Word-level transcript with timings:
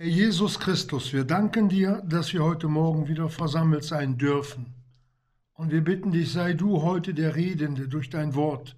Herr 0.00 0.06
Jesus 0.06 0.60
Christus, 0.60 1.12
wir 1.12 1.24
danken 1.24 1.68
dir, 1.68 2.04
dass 2.06 2.32
wir 2.32 2.44
heute 2.44 2.68
Morgen 2.68 3.08
wieder 3.08 3.28
versammelt 3.28 3.82
sein 3.82 4.16
dürfen. 4.16 4.66
Und 5.54 5.72
wir 5.72 5.80
bitten 5.80 6.12
dich, 6.12 6.30
sei 6.30 6.52
du 6.52 6.82
heute 6.82 7.14
der 7.14 7.34
Redende 7.34 7.88
durch 7.88 8.08
dein 8.08 8.36
Wort. 8.36 8.76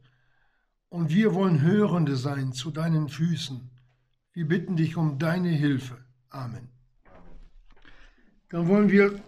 Und 0.89 1.11
wir 1.11 1.35
wollen 1.35 1.61
Hörende 1.61 2.17
sein 2.17 2.55
zu 2.55 2.71
deinen 2.71 3.11
Füßen. 3.11 3.61
Wir 4.33 4.49
bitten 4.49 4.77
dich 4.77 4.97
um 4.97 5.19
deine 5.19 5.51
Hilfe. 5.51 5.99
Amen. 6.31 6.71
Dann 8.49 8.67
wollen 8.67 8.89
wir, 8.89 9.21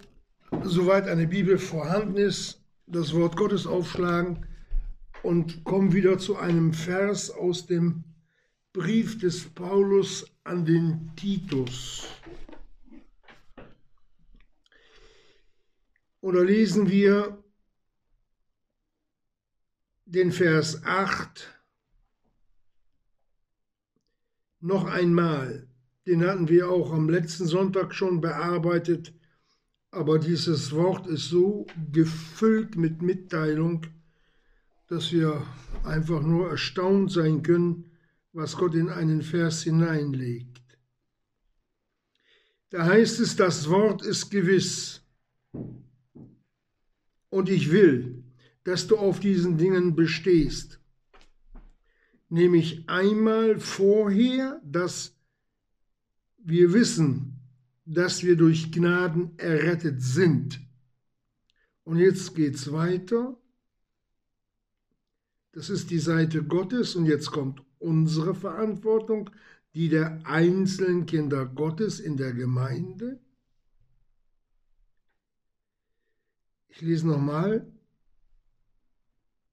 soweit 0.62 1.06
eine 1.06 1.26
Bibel 1.26 1.58
vorhanden 1.58 2.16
ist, 2.16 2.64
das 2.86 3.12
Wort 3.12 3.36
Gottes 3.36 3.66
aufschlagen 3.66 4.46
und 5.22 5.62
kommen 5.64 5.92
wieder 5.92 6.16
zu 6.16 6.38
einem 6.38 6.72
Vers 6.72 7.30
aus 7.30 7.66
dem 7.66 8.04
Brief 8.72 9.18
des 9.18 9.44
Paulus 9.50 10.31
an 10.44 10.64
den 10.64 11.10
Titus. 11.16 12.08
Oder 16.20 16.44
lesen 16.44 16.88
wir 16.88 17.42
den 20.06 20.30
Vers 20.32 20.84
8 20.84 21.48
noch 24.60 24.84
einmal. 24.84 25.68
Den 26.06 26.26
hatten 26.26 26.48
wir 26.48 26.70
auch 26.70 26.92
am 26.92 27.08
letzten 27.08 27.46
Sonntag 27.46 27.94
schon 27.94 28.20
bearbeitet, 28.20 29.14
aber 29.90 30.18
dieses 30.18 30.72
Wort 30.72 31.06
ist 31.06 31.28
so 31.28 31.66
gefüllt 31.92 32.76
mit 32.76 33.02
Mitteilung, 33.02 33.86
dass 34.88 35.12
wir 35.12 35.46
einfach 35.84 36.22
nur 36.22 36.50
erstaunt 36.50 37.12
sein 37.12 37.42
können, 37.42 37.91
was 38.32 38.56
Gott 38.56 38.74
in 38.74 38.88
einen 38.88 39.22
Vers 39.22 39.62
hineinlegt. 39.62 40.62
Da 42.70 42.86
heißt 42.86 43.20
es, 43.20 43.36
das 43.36 43.68
Wort 43.68 44.02
ist 44.02 44.30
gewiss. 44.30 45.02
Und 47.28 47.48
ich 47.48 47.70
will, 47.70 48.24
dass 48.64 48.86
du 48.86 48.96
auf 48.96 49.20
diesen 49.20 49.58
Dingen 49.58 49.94
bestehst. 49.94 50.80
Nämlich 52.28 52.88
einmal 52.88 53.60
vorher, 53.60 54.60
dass 54.64 55.14
wir 56.38 56.72
wissen, 56.72 57.38
dass 57.84 58.22
wir 58.22 58.36
durch 58.36 58.72
Gnaden 58.72 59.38
errettet 59.38 60.00
sind. 60.02 60.60
Und 61.84 61.98
jetzt 61.98 62.34
geht 62.34 62.54
es 62.54 62.72
weiter. 62.72 63.38
Das 65.52 65.68
ist 65.68 65.90
die 65.90 65.98
Seite 65.98 66.42
Gottes 66.42 66.96
und 66.96 67.04
jetzt 67.04 67.30
kommt 67.30 67.62
unsere 67.82 68.34
Verantwortung, 68.34 69.30
die 69.74 69.88
der 69.88 70.20
einzelnen 70.24 71.06
Kinder 71.06 71.46
Gottes 71.46 72.00
in 72.00 72.16
der 72.16 72.32
Gemeinde. 72.32 73.20
Ich 76.68 76.80
lese 76.80 77.06
nochmal. 77.06 77.70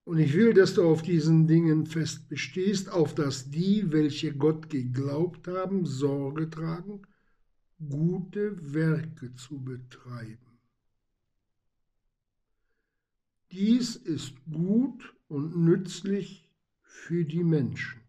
Und 0.06 0.18
ich 0.18 0.34
will, 0.34 0.54
dass 0.54 0.74
du 0.74 0.84
auf 0.84 1.04
diesen 1.04 1.48
Dingen 1.48 1.86
fest 1.86 2.30
bestehst, 2.30 2.90
auf 2.90 3.14
dass 3.14 3.52
die, 3.52 3.92
welche 3.92 4.36
Gott 4.36 4.70
geglaubt 4.70 5.48
haben, 5.48 5.86
Sorge 5.86 6.50
tragen, 6.50 7.04
gute 7.88 8.74
Werke 8.74 9.36
zu 9.36 9.64
betreiben. 9.64 10.60
Dies 13.52 13.96
ist 13.96 14.34
gut 14.52 15.16
und 15.28 15.58
nützlich 15.58 16.50
für 16.82 17.26
die 17.26 17.44
Menschen. 17.44 18.02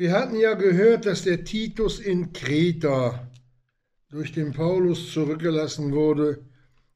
Wir 0.00 0.12
hatten 0.12 0.36
ja 0.36 0.54
gehört, 0.54 1.04
dass 1.04 1.24
der 1.24 1.44
Titus 1.44 2.00
in 2.00 2.32
Kreta 2.32 3.28
durch 4.08 4.32
den 4.32 4.54
Paulus 4.54 5.12
zurückgelassen 5.12 5.92
wurde, 5.92 6.42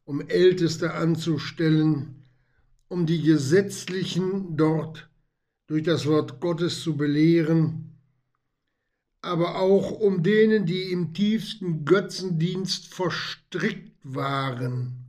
um 0.05 0.27
Älteste 0.27 0.95
anzustellen, 0.95 2.25
um 2.89 3.05
die 3.05 3.21
Gesetzlichen 3.21 4.57
dort 4.57 5.11
durch 5.67 5.83
das 5.83 6.07
Wort 6.07 6.41
Gottes 6.41 6.81
zu 6.81 6.97
belehren, 6.97 8.01
aber 9.21 9.61
auch 9.61 9.91
um 9.91 10.23
denen, 10.23 10.65
die 10.65 10.91
im 10.91 11.13
tiefsten 11.13 11.85
Götzendienst 11.85 12.87
verstrickt 12.95 13.99
waren, 14.03 15.05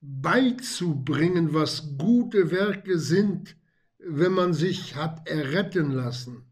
beizubringen, 0.00 1.54
was 1.54 1.96
gute 1.96 2.50
Werke 2.50 2.98
sind, 2.98 3.54
wenn 4.06 4.32
man 4.32 4.54
sich 4.54 4.96
hat 4.96 5.28
erretten 5.28 5.90
lassen. 5.90 6.44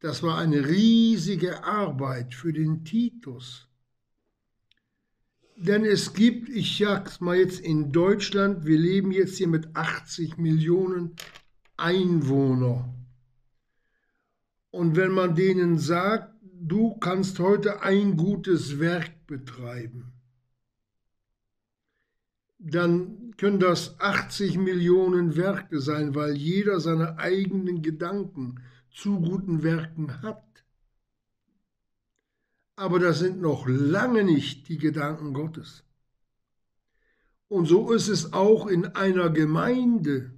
Das 0.00 0.22
war 0.22 0.38
eine 0.38 0.66
riesige 0.66 1.62
Arbeit 1.64 2.34
für 2.34 2.52
den 2.52 2.84
Titus. 2.84 3.68
Denn 5.56 5.84
es 5.84 6.14
gibt, 6.14 6.48
ich 6.48 6.78
sag's 6.78 7.20
mal 7.20 7.36
jetzt 7.36 7.60
in 7.60 7.92
Deutschland, 7.92 8.64
wir 8.64 8.78
leben 8.78 9.12
jetzt 9.12 9.36
hier 9.36 9.48
mit 9.48 9.76
80 9.76 10.38
Millionen 10.38 11.16
Einwohner. 11.76 12.94
Und 14.70 14.96
wenn 14.96 15.10
man 15.10 15.34
denen 15.34 15.78
sagt, 15.78 16.34
du 16.42 16.96
kannst 16.98 17.38
heute 17.38 17.82
ein 17.82 18.16
gutes 18.16 18.78
Werk 18.80 19.26
betreiben, 19.26 20.12
dann 22.58 23.19
können 23.40 23.58
das 23.58 23.98
80 23.98 24.58
Millionen 24.58 25.34
Werke 25.34 25.80
sein, 25.80 26.14
weil 26.14 26.36
jeder 26.36 26.78
seine 26.78 27.16
eigenen 27.16 27.80
Gedanken 27.80 28.60
zu 28.90 29.18
guten 29.18 29.62
Werken 29.62 30.20
hat. 30.20 30.44
Aber 32.76 32.98
das 32.98 33.18
sind 33.18 33.40
noch 33.40 33.66
lange 33.66 34.24
nicht 34.24 34.68
die 34.68 34.76
Gedanken 34.76 35.32
Gottes. 35.32 35.84
Und 37.48 37.64
so 37.64 37.92
ist 37.92 38.08
es 38.08 38.34
auch 38.34 38.66
in 38.66 38.84
einer 38.84 39.30
Gemeinde. 39.30 40.34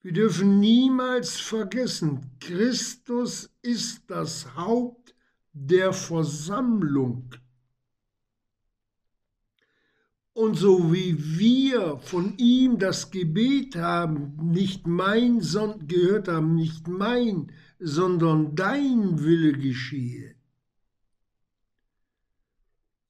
Wir 0.00 0.12
dürfen 0.12 0.60
niemals 0.60 1.40
vergessen, 1.40 2.36
Christus 2.38 3.50
ist 3.62 4.08
das 4.08 4.54
Haupt 4.54 5.16
der 5.52 5.92
Versammlung. 5.92 7.34
Und 10.34 10.56
so 10.56 10.92
wie 10.92 11.38
wir 11.38 11.98
von 11.98 12.38
ihm 12.38 12.78
das 12.78 13.10
Gebet 13.10 13.76
haben, 13.76 14.36
nicht 14.42 14.86
mein, 14.86 15.40
gehört 15.86 16.28
haben, 16.28 16.54
nicht 16.54 16.88
mein, 16.88 17.52
sondern 17.78 18.54
dein 18.54 19.22
Wille 19.22 19.52
geschehe, 19.52 20.34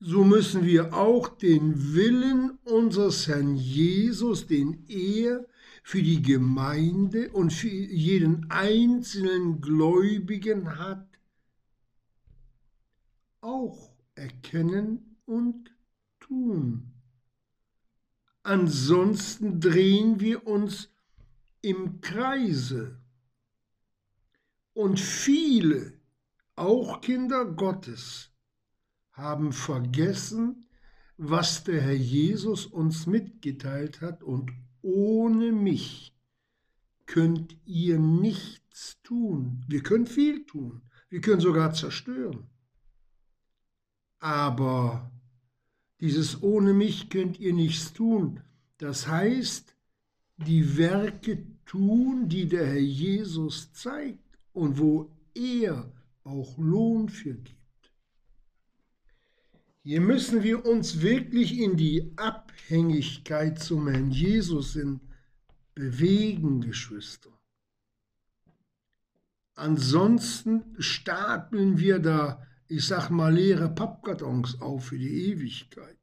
so 0.04 0.24
müssen 0.24 0.64
wir 0.64 0.94
auch 0.94 1.28
den 1.28 1.94
Willen 1.94 2.58
unseres 2.64 3.28
Herrn 3.28 3.54
Jesus, 3.54 4.48
den 4.48 4.84
er 4.88 5.46
für 5.84 6.02
die 6.02 6.22
Gemeinde 6.22 7.30
und 7.30 7.52
für 7.52 7.68
jeden 7.68 8.50
einzelnen 8.50 9.60
Gläubigen 9.60 10.76
hat, 10.76 11.06
auch 13.42 13.92
erkennen 14.16 15.18
und 15.24 15.72
tun. 16.18 16.91
Ansonsten 18.42 19.60
drehen 19.60 20.18
wir 20.20 20.46
uns 20.46 20.90
im 21.60 22.00
Kreise. 22.00 23.00
Und 24.74 24.98
viele, 24.98 26.00
auch 26.56 27.00
Kinder 27.00 27.44
Gottes, 27.44 28.30
haben 29.12 29.52
vergessen, 29.52 30.68
was 31.16 31.62
der 31.62 31.80
Herr 31.82 31.94
Jesus 31.94 32.66
uns 32.66 33.06
mitgeteilt 33.06 34.00
hat 34.00 34.22
und 34.22 34.50
ohne 34.80 35.52
mich 35.52 36.16
könnt 37.06 37.56
ihr 37.64 37.98
nichts 37.98 39.00
tun. 39.02 39.64
Wir 39.68 39.82
können 39.82 40.06
viel 40.06 40.46
tun, 40.46 40.82
wir 41.10 41.20
können 41.20 41.40
sogar 41.40 41.72
zerstören. 41.74 42.48
Aber 44.18 45.12
dieses 46.02 46.42
ohne 46.42 46.74
mich 46.74 47.10
könnt 47.10 47.38
ihr 47.38 47.54
nichts 47.54 47.92
tun. 47.92 48.40
Das 48.78 49.06
heißt, 49.06 49.76
die 50.36 50.76
Werke 50.76 51.46
tun, 51.64 52.28
die 52.28 52.48
der 52.48 52.66
Herr 52.66 52.80
Jesus 52.80 53.72
zeigt 53.72 54.18
und 54.52 54.78
wo 54.78 55.12
er 55.32 55.92
auch 56.24 56.58
Lohn 56.58 57.08
für 57.08 57.34
gibt. 57.34 57.92
Hier 59.84 60.00
müssen 60.00 60.42
wir 60.42 60.66
uns 60.66 61.02
wirklich 61.02 61.56
in 61.56 61.76
die 61.76 62.12
Abhängigkeit 62.16 63.60
zum 63.60 63.86
Herrn 63.86 64.10
Jesus 64.10 64.74
in 64.74 65.00
bewegen, 65.72 66.62
Geschwister. 66.62 67.30
Ansonsten 69.54 70.64
stapeln 70.78 71.78
wir 71.78 72.00
da 72.00 72.44
ich 72.72 72.86
sag 72.86 73.10
mal, 73.10 73.34
leere 73.34 73.68
Pappkartons 73.68 74.62
auf 74.62 74.86
für 74.86 74.98
die 74.98 75.30
Ewigkeit. 75.30 75.98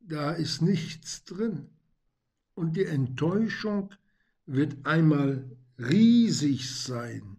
Da 0.00 0.32
ist 0.32 0.62
nichts 0.62 1.24
drin. 1.24 1.68
Und 2.54 2.76
die 2.76 2.86
Enttäuschung 2.86 3.92
wird 4.46 4.86
einmal 4.86 5.54
riesig 5.78 6.74
sein, 6.74 7.36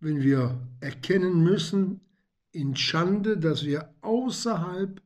wenn 0.00 0.22
wir 0.22 0.66
erkennen 0.80 1.44
müssen 1.44 2.00
in 2.50 2.74
Schande, 2.74 3.38
dass 3.38 3.64
wir 3.64 3.94
außerhalb 4.00 5.00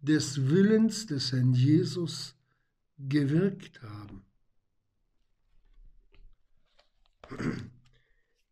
des 0.00 0.48
Willens 0.48 1.06
des 1.06 1.30
Herrn 1.30 1.52
Jesus 1.52 2.34
gewirkt 2.98 3.80
haben. 3.82 4.24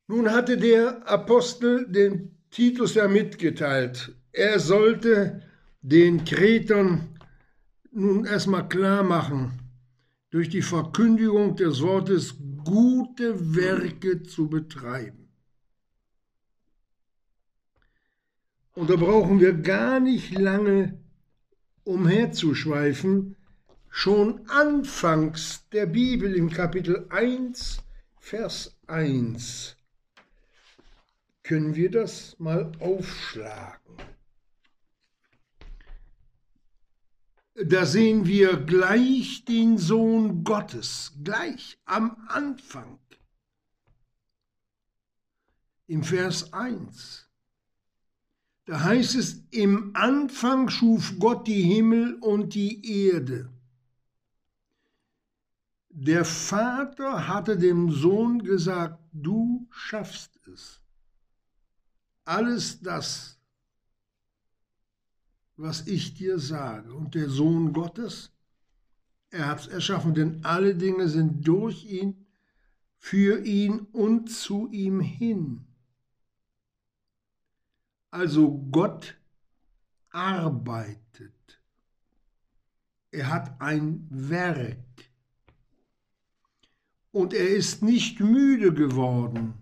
Nun 0.06 0.31
hatte 0.31 0.56
der 0.56 1.06
Apostel 1.08 1.90
den 1.90 2.40
Titus 2.50 2.94
ja 2.94 3.06
mitgeteilt, 3.06 4.12
er 4.32 4.58
sollte 4.58 5.43
den 5.82 6.25
Kretern 6.25 7.08
nun 7.93 8.25
erstmal 8.25 8.69
klar 8.69 9.02
machen, 9.02 9.61
durch 10.31 10.49
die 10.49 10.62
Verkündigung 10.62 11.56
des 11.56 11.81
Wortes 11.81 12.37
gute 12.64 13.55
Werke 13.55 14.23
zu 14.23 14.49
betreiben. 14.49 15.29
Und 18.75 18.91
da 18.91 18.96
brauchen 18.96 19.41
wir 19.41 19.53
gar 19.53 20.00
nicht 20.00 20.32
lange 20.32 20.99
umherzuschweifen. 21.85 23.37
Schon 23.88 24.49
anfangs 24.49 25.69
der 25.70 25.87
Bibel 25.87 26.35
im 26.35 26.50
Kapitel 26.50 27.06
1, 27.11 27.82
Vers 28.19 28.79
1 28.87 29.76
können 31.50 31.75
wir 31.75 31.91
das 31.91 32.38
mal 32.38 32.70
aufschlagen. 32.79 33.97
Da 37.55 37.85
sehen 37.85 38.25
wir 38.25 38.56
gleich 38.56 39.44
den 39.47 39.76
Sohn 39.76 40.44
Gottes, 40.44 41.12
gleich 41.25 41.76
am 41.87 42.17
Anfang. 42.29 43.00
Im 45.88 46.05
Vers 46.05 46.52
1. 46.52 47.29
Da 48.67 48.85
heißt 48.85 49.17
es, 49.17 49.43
im 49.50 49.91
Anfang 49.96 50.69
schuf 50.69 51.14
Gott 51.19 51.49
die 51.49 51.62
Himmel 51.62 52.14
und 52.20 52.55
die 52.55 53.08
Erde. 53.08 53.50
Der 55.88 56.25
Vater 56.25 57.26
hatte 57.26 57.58
dem 57.58 57.91
Sohn 57.91 58.44
gesagt, 58.44 59.00
du 59.12 59.67
schaffst 59.73 60.38
es. 60.46 60.80
Alles 62.25 62.81
das, 62.81 63.38
was 65.56 65.87
ich 65.87 66.14
dir 66.14 66.38
sage. 66.38 66.94
Und 66.94 67.14
der 67.14 67.28
Sohn 67.28 67.72
Gottes, 67.72 68.32
er 69.31 69.46
hat 69.46 69.61
es 69.61 69.67
erschaffen, 69.69 70.14
denn 70.14 70.44
alle 70.44 70.75
Dinge 70.75 71.08
sind 71.08 71.46
durch 71.46 71.84
ihn, 71.84 72.26
für 72.99 73.44
ihn 73.44 73.81
und 73.93 74.31
zu 74.31 74.69
ihm 74.70 75.00
hin. 75.00 75.67
Also 78.11 78.58
Gott 78.70 79.17
arbeitet. 80.11 81.62
Er 83.12 83.28
hat 83.28 83.61
ein 83.61 84.06
Werk. 84.11 84.78
Und 87.12 87.34
er 87.34 87.49
ist 87.49 87.82
nicht 87.82 88.20
müde 88.20 88.72
geworden, 88.72 89.55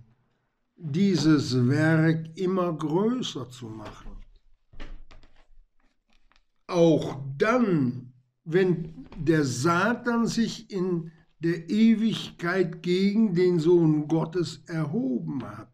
dieses 0.79 1.69
Werk 1.69 2.37
immer 2.37 2.73
größer 2.73 3.51
zu 3.51 3.67
machen 3.67 4.19
auch 6.69 7.19
dann, 7.39 8.13
wenn 8.45 9.07
der 9.17 9.45
Satan 9.45 10.27
sich 10.27 10.71
in 10.71 11.11
der 11.41 11.69
Ewigkeit 11.71 12.83
gegen 12.83 13.35
den 13.35 13.59
Sohn 13.59 14.07
Gottes 14.07 14.63
erhoben 14.67 15.43
hat. 15.45 15.73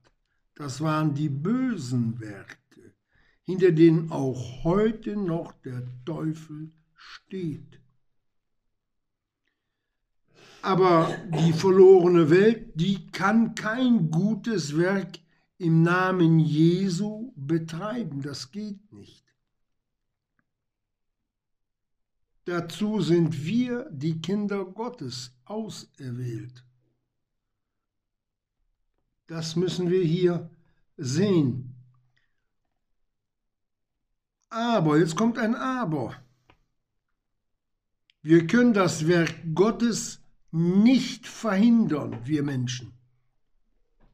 Das 0.54 0.80
waren 0.80 1.14
die 1.14 1.28
bösen 1.28 2.20
Werke, 2.20 2.94
hinter 3.42 3.72
denen 3.72 4.10
auch 4.10 4.64
heute 4.64 5.16
noch 5.16 5.52
der 5.62 5.82
Teufel 6.04 6.72
steht. 6.94 7.80
Aber 10.64 11.14
die 11.28 11.52
verlorene 11.52 12.30
Welt, 12.30 12.70
die 12.74 13.06
kann 13.08 13.54
kein 13.54 14.10
gutes 14.10 14.74
Werk 14.78 15.18
im 15.58 15.82
Namen 15.82 16.38
Jesu 16.38 17.34
betreiben. 17.36 18.22
Das 18.22 18.50
geht 18.50 18.90
nicht. 18.90 19.26
Dazu 22.46 23.02
sind 23.02 23.44
wir, 23.44 23.90
die 23.90 24.22
Kinder 24.22 24.64
Gottes, 24.64 25.34
auserwählt. 25.44 26.64
Das 29.26 29.56
müssen 29.56 29.90
wir 29.90 30.02
hier 30.02 30.48
sehen. 30.96 31.74
Aber, 34.48 34.96
jetzt 34.96 35.14
kommt 35.14 35.36
ein 35.36 35.56
Aber. 35.56 36.14
Wir 38.22 38.46
können 38.46 38.72
das 38.72 39.06
Werk 39.06 39.34
Gottes 39.54 40.23
nicht 40.54 41.26
verhindern, 41.26 42.24
wir 42.24 42.44
Menschen. 42.44 42.92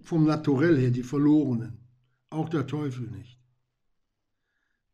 Vom 0.00 0.24
Naturell 0.24 0.78
her, 0.78 0.90
die 0.90 1.02
Verlorenen. 1.02 1.76
Auch 2.30 2.48
der 2.48 2.66
Teufel 2.66 3.08
nicht. 3.08 3.38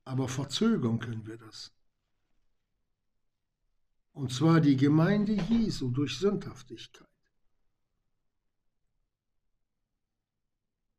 Aber 0.05 0.27
verzögern 0.27 0.99
können 0.99 1.25
wir 1.25 1.37
das. 1.37 1.73
Und 4.13 4.33
zwar 4.33 4.61
die 4.61 4.77
Gemeinde 4.77 5.35
Jesu 5.35 5.91
durch 5.91 6.19
Sündhaftigkeit. 6.19 7.07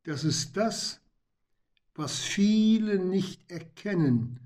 Das 0.03 0.23
ist 0.23 0.55
das, 0.55 1.01
was 1.93 2.19
viele 2.19 2.99
nicht 2.99 3.51
erkennen, 3.51 4.39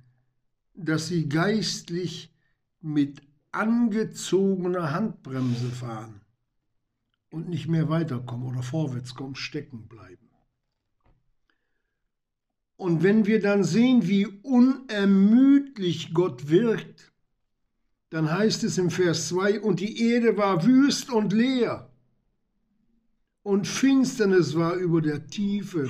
dass 0.74 1.09
sie 1.09 1.30
geistlich 1.30 2.33
mit 2.80 3.21
angezogener 3.51 4.92
Handbremse 4.92 5.69
fahren 5.69 6.21
und 7.30 7.50
nicht 7.50 7.68
mehr 7.68 7.89
weiterkommen 7.89 8.48
oder 8.48 8.63
vorwärts 8.63 9.15
kommen, 9.15 9.36
stecken 9.36 9.88
bleiben. 9.88 10.30
Und 12.77 13.03
wenn 13.03 13.27
wir 13.27 13.39
dann 13.39 13.63
sehen, 13.63 14.07
wie 14.07 14.25
unermüdlich 14.25 16.13
Gott 16.13 16.50
wirkt, 16.50 17.12
dann 18.09 18.31
heißt 18.31 18.63
es 18.63 18.77
im 18.77 18.89
Vers 18.89 19.30
2, 19.30 19.62
und 19.62 19.80
die 19.80 20.01
Erde 20.01 20.36
war 20.36 20.65
wüst 20.65 21.12
und 21.12 21.31
leer, 21.31 21.92
und 23.44 23.68
Finsternis 23.68 24.55
war 24.55 24.74
über 24.74 25.01
der 25.01 25.27
Tiefe. 25.27 25.89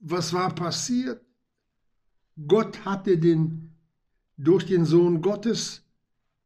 Was 0.00 0.32
war 0.32 0.54
passiert? 0.54 1.24
Gott 2.46 2.84
hatte 2.84 3.18
den, 3.18 3.69
durch 4.42 4.66
den 4.66 4.84
Sohn 4.84 5.20
Gottes 5.20 5.84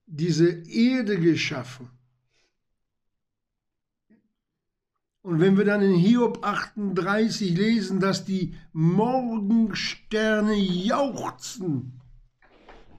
diese 0.07 0.49
Erde 0.69 1.19
geschaffen. 1.19 1.89
Und 5.23 5.41
wenn 5.41 5.57
wir 5.57 5.65
dann 5.65 5.81
in 5.81 5.95
Hiob 5.95 6.45
38 6.45 7.57
lesen, 7.57 7.99
dass 8.01 8.27
die 8.27 8.55
Morgensterne 8.73 10.55
jauchzen, 10.55 12.01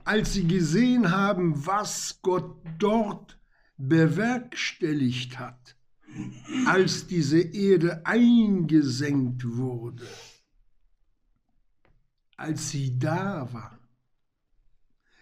als 0.04 0.32
sie 0.32 0.46
gesehen 0.46 1.10
haben, 1.12 1.66
was 1.66 2.18
Gott 2.22 2.56
dort 2.78 3.38
bewerkstelligt 3.76 5.38
hat, 5.38 5.76
als 6.66 7.06
diese 7.06 7.38
Erde 7.40 8.04
eingesenkt 8.06 9.44
wurde, 9.56 10.06
als 12.36 12.70
sie 12.70 12.98
da 12.98 13.52
war. 13.52 13.75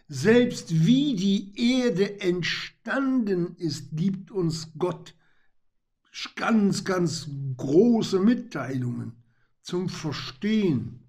Selbst 0.09 0.85
wie 0.85 1.17
die 1.17 1.81
Erde 1.81 2.21
entstanden 2.21 3.57
ist, 3.57 3.89
gibt 3.93 4.31
uns 4.31 4.73
Gott 4.77 5.15
ganz, 6.37 6.85
ganz 6.85 7.29
große 7.57 8.21
Mitteilungen 8.21 9.13
zum 9.63 9.89
Verstehen. 9.89 11.01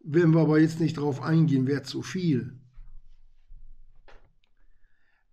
Wenn 0.00 0.32
wir 0.32 0.42
aber 0.42 0.60
jetzt 0.60 0.80
nicht 0.80 0.98
darauf 0.98 1.20
eingehen, 1.20 1.66
wäre 1.66 1.82
zu 1.82 2.02
viel. 2.02 2.56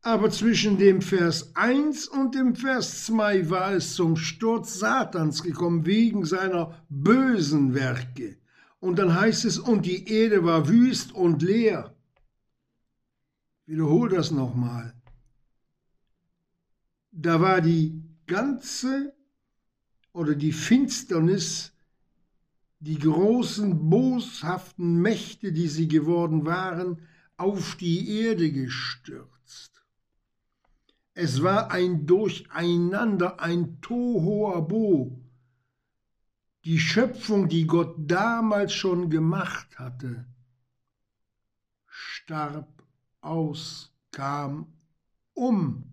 Aber 0.02 0.30
zwischen 0.32 0.78
dem 0.78 1.02
Vers 1.02 1.56
1 1.56 2.08
und 2.08 2.36
dem 2.36 2.56
Vers 2.56 3.06
2 3.06 3.50
war 3.50 3.72
es 3.74 3.94
zum 3.94 4.18
Sturz 4.18 4.80
Satans 4.80 5.44
gekommen 5.44 5.86
wegen 5.86 6.26
seiner 6.26 6.84
bösen 6.90 7.74
Werke. 7.74 8.38
Und 8.82 9.00
dann 9.00 9.16
heißt 9.18 9.46
es, 9.46 9.60
und 9.60 9.86
die 9.86 10.10
Erde 10.10 10.44
war 10.44 10.68
wüst 10.68 11.14
und 11.14 11.42
leer. 11.42 11.93
Wiederhol 13.66 14.10
das 14.10 14.32
nochmal. 14.32 14.94
Da 17.12 17.40
war 17.40 17.62
die 17.62 18.04
ganze 18.28 19.16
oder 20.12 20.36
die 20.36 20.52
Finsternis, 20.52 21.74
die 22.80 23.00
großen 23.00 23.90
boshaften 23.90 25.02
Mächte, 25.02 25.54
die 25.54 25.68
sie 25.68 25.88
geworden 25.88 26.46
waren, 26.46 27.08
auf 27.38 27.76
die 27.76 28.20
Erde 28.20 28.52
gestürzt. 28.52 29.84
Es 31.14 31.44
war 31.44 31.72
ein 31.72 32.06
Durcheinander, 32.06 33.40
ein 33.40 33.80
Tohuabo. 33.82 35.20
Die 36.66 36.80
Schöpfung, 36.80 37.48
die 37.48 37.68
Gott 37.68 37.96
damals 38.00 38.74
schon 38.74 39.10
gemacht 39.10 39.78
hatte, 39.78 40.26
starb 41.86 42.73
aus, 43.24 43.92
kam 44.12 44.68
um. 45.34 45.84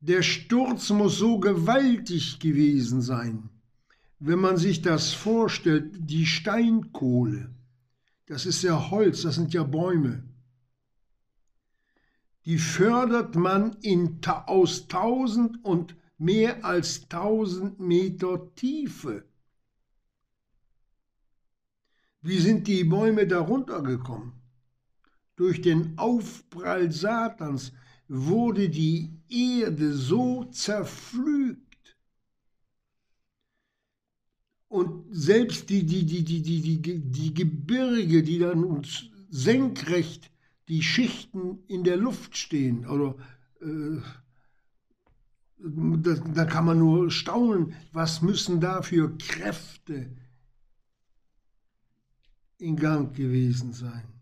Der 0.00 0.22
Sturz 0.22 0.90
muss 0.90 1.18
so 1.18 1.38
gewaltig 1.38 2.40
gewesen 2.40 3.02
sein, 3.02 3.50
wenn 4.18 4.38
man 4.40 4.56
sich 4.56 4.82
das 4.82 5.12
vorstellt, 5.12 5.94
die 5.98 6.26
Steinkohle, 6.26 7.54
das 8.26 8.46
ist 8.46 8.62
ja 8.62 8.90
Holz, 8.90 9.22
das 9.22 9.36
sind 9.36 9.52
ja 9.52 9.62
Bäume 9.62 10.24
die 12.44 12.58
fördert 12.58 13.36
man 13.36 13.76
in, 13.82 14.20
aus 14.46 14.88
tausend 14.88 15.64
und 15.64 15.96
mehr 16.18 16.64
als 16.64 17.08
tausend 17.08 17.78
Meter 17.78 18.52
Tiefe. 18.54 19.24
Wie 22.20 22.38
sind 22.38 22.66
die 22.66 22.84
Bäume 22.84 23.26
darunter 23.26 23.82
gekommen? 23.82 24.41
Durch 25.42 25.60
den 25.60 25.98
Aufprall 25.98 26.92
Satans 26.92 27.72
wurde 28.06 28.68
die 28.68 29.10
Erde 29.28 29.92
so 29.92 30.44
zerpflügt. 30.44 31.96
Und 34.68 35.04
selbst 35.10 35.68
die, 35.68 35.84
die, 35.84 36.06
die, 36.06 36.22
die, 36.22 36.42
die, 36.42 36.80
die, 36.80 37.00
die 37.00 37.34
Gebirge, 37.34 38.22
die 38.22 38.38
dann 38.38 38.62
uns 38.62 39.06
senkrecht 39.30 40.30
die 40.68 40.80
Schichten 40.80 41.58
in 41.66 41.82
der 41.82 41.96
Luft 41.96 42.36
stehen. 42.36 42.86
Oder 42.86 43.16
äh, 43.60 44.00
da, 45.58 46.14
da 46.14 46.44
kann 46.44 46.66
man 46.66 46.78
nur 46.78 47.10
staunen, 47.10 47.74
was 47.90 48.22
müssen 48.22 48.60
da 48.60 48.82
für 48.82 49.18
Kräfte 49.18 50.08
in 52.58 52.76
Gang 52.76 53.12
gewesen 53.12 53.72
sein. 53.72 54.21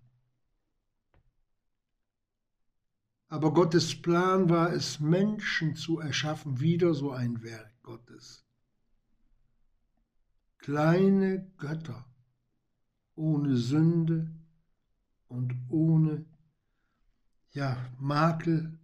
Aber 3.30 3.54
Gottes 3.54 4.02
Plan 4.02 4.48
war 4.50 4.72
es, 4.72 4.98
Menschen 4.98 5.76
zu 5.76 6.00
erschaffen, 6.00 6.58
wieder 6.58 6.94
so 6.94 7.12
ein 7.12 7.44
Werk 7.44 7.72
Gottes. 7.84 8.44
Kleine 10.58 11.48
Götter 11.56 12.04
ohne 13.14 13.56
Sünde 13.56 14.34
und 15.28 15.54
ohne 15.68 16.26
ja, 17.52 17.76
Makel 17.98 18.76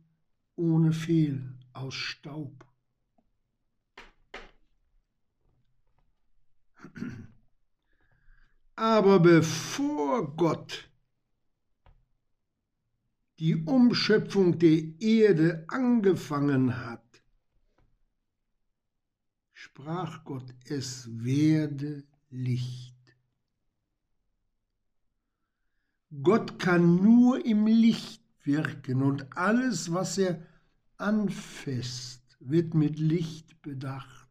ohne 0.55 0.93
Fehl 0.93 1.59
aus 1.73 1.95
Staub. 1.95 2.65
Aber 8.77 9.19
bevor 9.19 10.37
Gott 10.37 10.86
die 13.39 13.57
Umschöpfung 13.57 14.59
der 14.59 14.83
Erde 15.01 15.65
angefangen 15.69 16.77
hat, 16.85 17.23
sprach 19.53 20.25
Gott, 20.25 20.55
es 20.65 21.09
werde 21.13 22.05
Licht. 22.31 22.95
Gott 26.23 26.59
kann 26.59 26.97
nur 27.03 27.45
im 27.45 27.67
Licht 27.67 28.23
wirken 28.45 29.03
und 29.03 29.37
alles, 29.37 29.93
was 29.93 30.17
er 30.19 30.41
anfasst, 30.97 32.39
wird 32.41 32.75
mit 32.75 32.99
Licht 32.99 33.61
bedacht. 33.61 34.27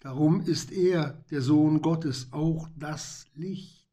Darum 0.00 0.40
ist 0.42 0.70
er, 0.70 1.24
der 1.30 1.42
Sohn 1.42 1.82
Gottes, 1.82 2.32
auch 2.32 2.68
das 2.76 3.26
Licht. 3.34 3.85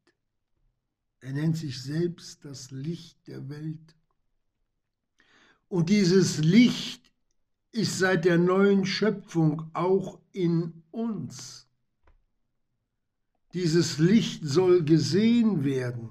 Er 1.23 1.31
nennt 1.31 1.55
sich 1.55 1.81
selbst 1.81 2.43
das 2.43 2.69
Licht 2.71 3.17
der 3.27 3.47
Welt. 3.47 3.95
Und 5.69 5.89
dieses 5.89 6.39
Licht 6.39 7.13
ist 7.71 7.97
seit 7.97 8.25
der 8.25 8.37
neuen 8.37 8.85
Schöpfung 8.85 9.69
auch 9.71 10.19
in 10.33 10.83
uns. 10.91 11.65
Dieses 13.53 13.99
Licht 13.99 14.43
soll 14.43 14.83
gesehen 14.83 15.63
werden. 15.63 16.09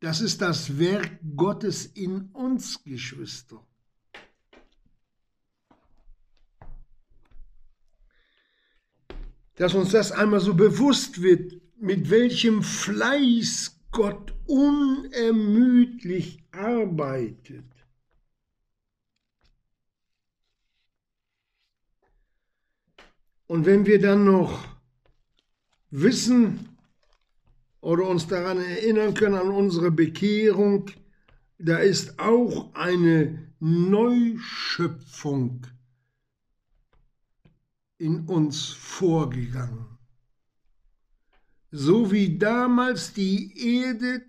Das 0.00 0.22
ist 0.22 0.42
das 0.42 0.76
Werk 0.76 1.20
Gottes 1.36 1.86
in 1.86 2.32
uns, 2.32 2.82
Geschwister. 2.82 3.64
Dass 9.54 9.72
uns 9.72 9.92
das 9.92 10.10
einmal 10.10 10.40
so 10.40 10.54
bewusst 10.54 11.22
wird, 11.22 11.60
mit 11.80 12.10
welchem 12.10 12.62
Fleiß 12.62 13.78
Gott 13.90 14.34
unermüdlich 14.46 16.44
arbeitet. 16.50 17.64
Und 23.46 23.64
wenn 23.64 23.86
wir 23.86 23.98
dann 24.00 24.24
noch 24.24 24.66
wissen 25.90 26.76
oder 27.80 28.06
uns 28.06 28.26
daran 28.26 28.58
erinnern 28.58 29.14
können 29.14 29.36
an 29.36 29.50
unsere 29.50 29.90
Bekehrung, 29.90 30.90
da 31.58 31.78
ist 31.78 32.20
auch 32.20 32.74
eine 32.74 33.54
Neuschöpfung 33.58 35.66
in 37.96 38.26
uns 38.26 38.68
vorgegangen. 38.68 39.97
So 41.70 42.10
wie 42.10 42.38
damals 42.38 43.12
die 43.12 43.80
Erde 43.80 44.22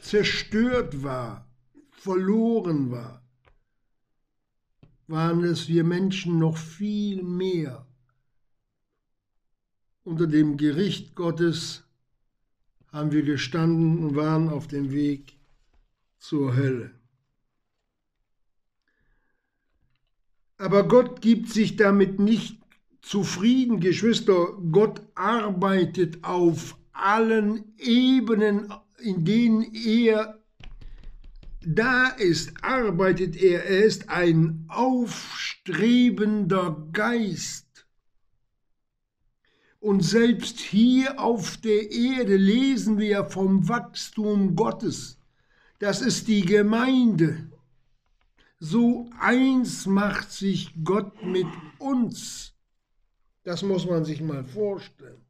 zerstört 0.00 1.02
war, 1.02 1.48
verloren 1.90 2.90
war, 2.90 3.22
waren 5.06 5.44
es 5.44 5.68
wir 5.68 5.84
Menschen 5.84 6.38
noch 6.38 6.56
viel 6.56 7.22
mehr 7.22 7.86
unter 10.06 10.28
dem 10.28 10.56
Gericht 10.56 11.16
Gottes 11.16 11.82
haben 12.92 13.10
wir 13.10 13.22
gestanden 13.22 13.98
und 13.98 14.14
waren 14.14 14.48
auf 14.48 14.68
dem 14.68 14.92
Weg 14.92 15.36
zur 16.18 16.54
Hölle. 16.54 16.92
Aber 20.58 20.86
Gott 20.86 21.20
gibt 21.20 21.50
sich 21.50 21.76
damit 21.76 22.20
nicht 22.20 22.65
zufrieden, 23.06 23.80
Geschwister. 23.80 24.58
Gott 24.72 25.00
arbeitet 25.14 26.24
auf 26.24 26.76
allen 26.92 27.76
Ebenen, 27.78 28.72
in 28.98 29.24
denen 29.24 29.72
er 29.74 30.40
da 31.64 32.08
ist, 32.08 32.52
arbeitet 32.62 33.36
er. 33.36 33.64
Er 33.64 33.84
ist 33.84 34.08
ein 34.08 34.64
aufstrebender 34.68 36.88
Geist. 36.92 37.86
Und 39.78 40.02
selbst 40.02 40.58
hier 40.58 41.20
auf 41.20 41.58
der 41.58 41.92
Erde 41.92 42.36
lesen 42.36 42.98
wir 42.98 43.24
vom 43.24 43.68
Wachstum 43.68 44.56
Gottes. 44.56 45.20
Das 45.78 46.00
ist 46.00 46.26
die 46.26 46.42
Gemeinde. 46.42 47.52
So 48.58 49.08
eins 49.20 49.86
macht 49.86 50.32
sich 50.32 50.74
Gott 50.82 51.24
mit 51.24 51.46
uns. 51.78 52.55
Das 53.46 53.62
muss 53.62 53.86
man 53.86 54.04
sich 54.04 54.20
mal 54.20 54.44
vorstellen. 54.44 55.24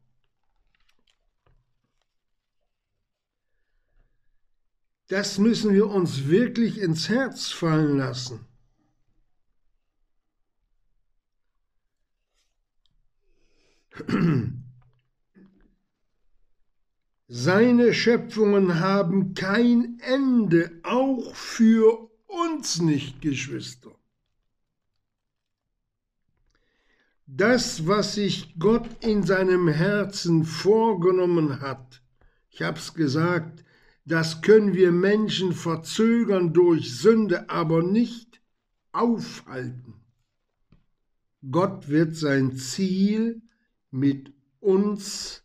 Das 5.05 5.37
müssen 5.37 5.71
wir 5.75 5.85
uns 5.87 6.27
wirklich 6.27 6.79
ins 6.79 7.09
Herz 7.09 7.51
fallen 7.51 7.99
lassen. 7.99 8.47
Seine 17.27 17.93
Schöpfungen 17.93 18.79
haben 18.79 19.35
kein 19.35 19.99
Ende, 19.99 20.79
auch 20.81 21.35
für 21.35 22.09
uns 22.25 22.81
nicht, 22.81 23.21
Geschwister. 23.21 23.96
Das, 27.29 27.85
was 27.85 28.15
sich 28.15 28.57
Gott 28.57 28.87
in 29.03 29.21
seinem 29.23 29.67
Herzen 29.67 30.45
vorgenommen 30.45 31.59
hat, 31.59 32.01
ich 32.49 32.61
habe 32.61 32.79
es 32.79 32.93
gesagt, 32.93 33.65
das 34.05 34.41
können 34.41 34.73
wir 34.73 34.93
Menschen 34.93 35.51
verzögern 35.51 36.53
durch 36.53 36.97
Sünde, 36.97 37.49
aber 37.49 37.83
nicht 37.83 38.41
aufhalten. 38.93 39.95
Gott 41.51 41.89
wird 41.89 42.15
sein 42.15 42.55
Ziel 42.55 43.41
mit 43.91 44.33
uns 44.61 45.43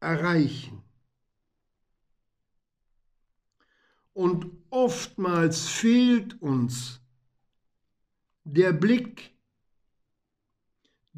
erreichen. 0.00 0.82
Und 4.14 4.46
oftmals 4.70 5.68
fehlt 5.68 6.40
uns 6.40 7.02
der 8.44 8.72
Blick, 8.72 9.35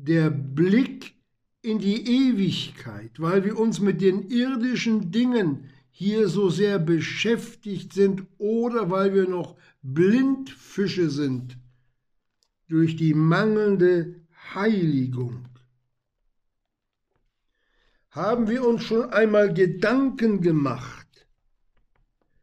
der 0.01 0.31
Blick 0.31 1.15
in 1.61 1.81
die 1.81 2.07
Ewigkeit, 2.07 3.11
weil 3.19 3.45
wir 3.45 3.59
uns 3.59 3.81
mit 3.81 4.01
den 4.01 4.31
irdischen 4.31 5.11
Dingen 5.11 5.71
hier 5.91 6.29
so 6.29 6.49
sehr 6.49 6.79
beschäftigt 6.79 7.93
sind 7.93 8.23
oder 8.39 8.91
weil 8.91 9.13
wir 9.13 9.29
noch 9.29 9.57
Blindfische 9.83 11.11
sind 11.11 11.59
durch 12.69 12.95
die 12.95 13.15
mangelnde 13.15 14.21
Heiligung. 14.55 15.47
Haben 18.11 18.49
wir 18.49 18.65
uns 18.65 18.85
schon 18.85 19.11
einmal 19.11 19.53
Gedanken 19.53 20.41
gemacht 20.41 21.27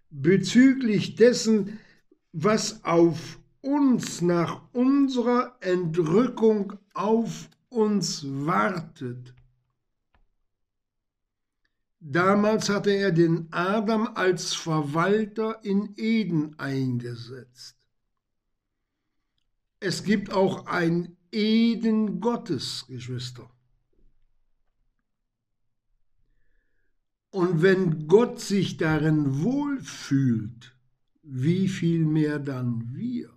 bezüglich 0.10 1.16
dessen, 1.16 1.80
was 2.34 2.84
auf 2.84 3.40
uns 3.66 4.22
nach 4.22 4.62
unserer 4.74 5.58
Entrückung 5.60 6.74
auf 6.94 7.50
uns 7.70 8.24
wartet? 8.24 9.34
Damals 12.00 12.70
hatte 12.70 12.92
er 12.92 13.12
den 13.12 13.48
Adam 13.52 14.08
als 14.14 14.54
Verwalter 14.54 15.64
in 15.64 15.96
Eden 15.98 16.58
eingesetzt. 16.60 17.76
Es 19.80 20.04
gibt 20.04 20.32
auch 20.32 20.68
ein 20.68 21.18
Eden 21.32 22.22
Gottes, 22.22 22.86
Geschwister. 22.88 23.50
Und 27.32 27.64
wenn 27.64 28.08
Gott 28.08 28.40
sich 28.40 28.78
darin 28.78 29.44
wohlfühlt, 29.44 30.78
wie 31.24 31.68
viel 31.68 32.06
mehr 32.06 32.38
dann 32.38 32.94
wir? 32.94 33.35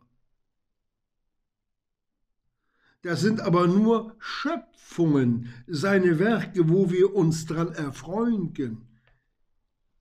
Das 3.09 3.23
sind 3.23 3.41
aber 3.41 3.67
nur 3.67 4.15
Schöpfungen, 4.19 5.50
seine 5.67 6.19
Werke, 6.19 6.69
wo 6.69 6.91
wir 6.91 7.15
uns 7.15 7.47
dran 7.47 7.73
erfreuen 7.73 8.53
können, 8.53 8.87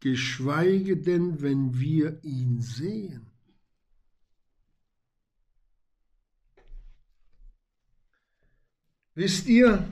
geschweige 0.01 0.97
denn, 0.97 1.41
wenn 1.41 1.79
wir 1.79 2.21
ihn 2.25 2.59
sehen. 2.59 3.25
Wisst 9.15 9.47
ihr, 9.47 9.87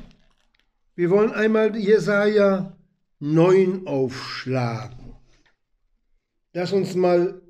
wir 0.95 1.09
wollen 1.09 1.31
einmal 1.31 1.73
Jesaja 1.77 2.75
9 3.21 3.87
aufschlagen. 3.87 5.15
Lass 6.51 6.73
uns 6.73 6.95
mal 6.95 7.41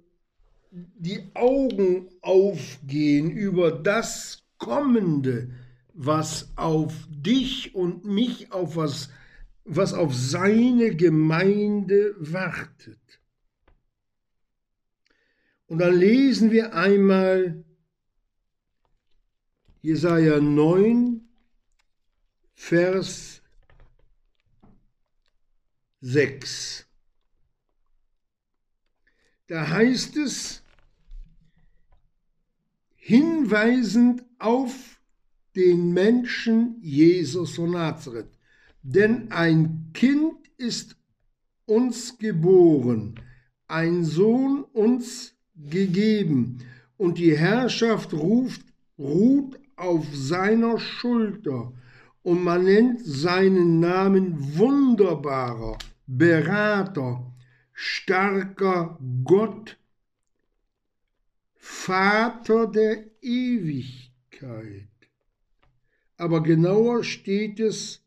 die 0.69 1.31
Augen 1.33 2.07
aufgehen 2.21 3.31
über 3.31 3.71
das 3.71 4.44
Kommende, 4.57 5.51
was 5.93 6.51
auf 6.55 6.93
dich 7.09 7.75
und 7.75 8.05
mich, 8.05 8.51
auf 8.51 8.75
was, 8.75 9.09
was 9.63 9.93
auf 9.93 10.13
seine 10.13 10.95
Gemeinde 10.95 12.15
wartet. 12.17 12.99
Und 15.67 15.79
dann 15.79 15.95
lesen 15.95 16.51
wir 16.51 16.73
einmal 16.73 17.63
Jesaja 19.81 20.39
9, 20.39 21.21
Vers 22.53 23.41
6. 26.01 26.87
Da 29.47 29.69
heißt 29.69 30.17
es, 30.17 30.63
hinweisend 33.07 34.25
auf 34.39 34.99
den 35.55 35.93
Menschen 35.93 36.77
Jesus 36.81 37.53
von 37.55 37.69
Nazareth. 37.69 38.31
Denn 38.81 39.31
ein 39.31 39.91
Kind 39.93 40.33
ist 40.57 40.97
uns 41.67 42.17
geboren, 42.17 43.19
ein 43.67 44.03
Sohn 44.03 44.63
uns 44.73 45.35
gegeben, 45.55 46.57
und 46.97 47.19
die 47.19 47.37
Herrschaft 47.37 48.11
ruft, 48.11 48.63
ruht 48.97 49.59
auf 49.75 50.07
seiner 50.11 50.79
Schulter, 50.79 51.73
und 52.23 52.43
man 52.43 52.63
nennt 52.63 53.05
seinen 53.05 53.79
Namen 53.79 54.57
wunderbarer, 54.57 55.77
Berater, 56.07 57.31
starker 57.71 58.97
Gott, 59.23 59.77
Vater 61.67 62.67
der 62.67 63.05
Ewigkeit. 63.23 64.87
Aber 66.15 66.43
genauer 66.43 67.03
steht 67.03 67.59
es 67.59 68.05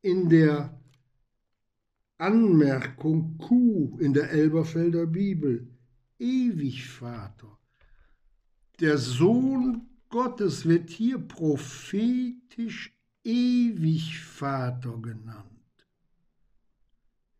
in 0.00 0.30
der 0.30 0.80
Anmerkung 2.16 3.36
Q 3.36 3.98
in 4.00 4.14
der 4.14 4.30
Elberfelder 4.30 5.06
Bibel. 5.06 5.68
Ewig 6.18 6.88
Vater. 6.88 7.58
Der 8.80 8.96
Sohn 8.96 9.86
Gottes 10.08 10.64
wird 10.64 10.88
hier 10.88 11.18
prophetisch 11.18 12.96
ewig 13.22 14.18
Vater 14.18 14.96
genannt. 14.96 15.44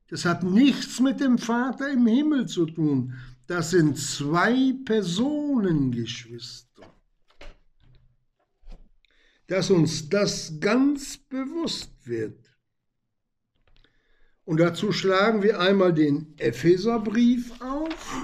Das 0.08 0.26
hat 0.26 0.42
nichts 0.42 1.00
mit 1.00 1.20
dem 1.20 1.38
Vater 1.38 1.90
im 1.90 2.06
Himmel 2.06 2.46
zu 2.46 2.66
tun. 2.66 3.14
Das 3.48 3.70
sind 3.70 3.98
zwei 3.98 4.74
Personen, 4.84 5.90
Geschwister. 5.90 6.86
Dass 9.46 9.70
uns 9.70 10.06
das 10.10 10.60
ganz 10.60 11.16
bewusst 11.16 11.90
wird. 12.06 12.44
Und 14.44 14.58
dazu 14.58 14.92
schlagen 14.92 15.42
wir 15.42 15.60
einmal 15.60 15.94
den 15.94 16.38
Epheserbrief 16.38 17.58
auf. 17.62 18.18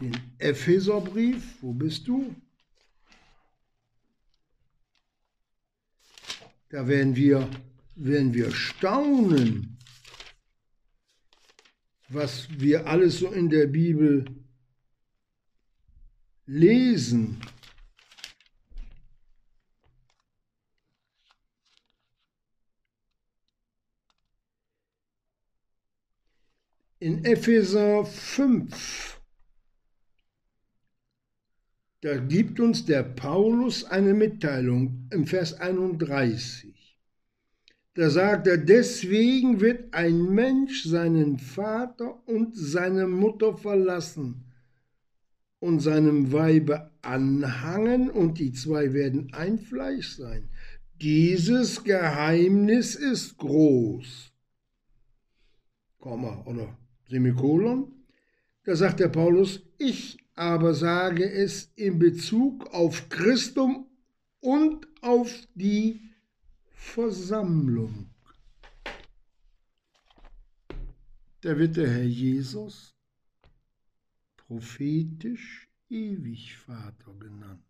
Den 0.00 0.18
Epheserbrief, 0.38 1.58
wo 1.60 1.74
bist 1.74 2.08
du? 2.08 2.34
Da 6.70 6.88
werden 6.88 7.14
wir, 7.14 7.46
werden 7.96 8.32
wir 8.32 8.50
staunen, 8.50 9.76
was 12.08 12.48
wir 12.50 12.86
alles 12.86 13.18
so 13.18 13.30
in 13.30 13.48
der 13.48 13.66
Bibel 13.66 14.24
lesen. 16.46 17.40
In 26.98 27.24
Epheser 27.24 28.04
5, 28.04 29.20
da 32.00 32.16
gibt 32.16 32.58
uns 32.58 32.86
der 32.86 33.02
Paulus 33.02 33.84
eine 33.84 34.14
Mitteilung 34.14 35.08
im 35.10 35.26
Vers 35.26 35.54
31. 35.54 36.75
Da 37.96 38.10
sagt 38.10 38.46
er, 38.46 38.58
deswegen 38.58 39.62
wird 39.62 39.94
ein 39.94 40.34
Mensch 40.34 40.84
seinen 40.84 41.38
Vater 41.38 42.22
und 42.28 42.54
seine 42.54 43.08
Mutter 43.08 43.56
verlassen 43.56 44.44
und 45.60 45.80
seinem 45.80 46.30
Weibe 46.30 46.90
anhangen 47.00 48.10
und 48.10 48.38
die 48.38 48.52
zwei 48.52 48.92
werden 48.92 49.32
ein 49.32 49.58
Fleisch 49.58 50.14
sein. 50.14 50.50
Dieses 51.00 51.84
Geheimnis 51.84 52.96
ist 52.96 53.38
groß. 53.38 54.30
Komma 55.98 56.44
oder 56.44 56.76
Semikolon. 57.08 57.92
Da 58.64 58.76
sagt 58.76 59.00
der 59.00 59.08
Paulus, 59.08 59.62
ich 59.78 60.18
aber 60.34 60.74
sage 60.74 61.24
es 61.30 61.72
in 61.76 61.98
Bezug 61.98 62.74
auf 62.74 63.08
Christum 63.08 63.86
und 64.40 64.86
auf 65.00 65.32
die 65.54 66.05
Versammlung. 66.86 68.08
Da 71.42 71.58
wird 71.58 71.76
der 71.76 71.90
Herr 71.90 72.04
Jesus 72.04 72.96
prophetisch 74.36 75.68
ewig 75.90 76.56
Vater 76.56 77.12
genannt. 77.14 77.62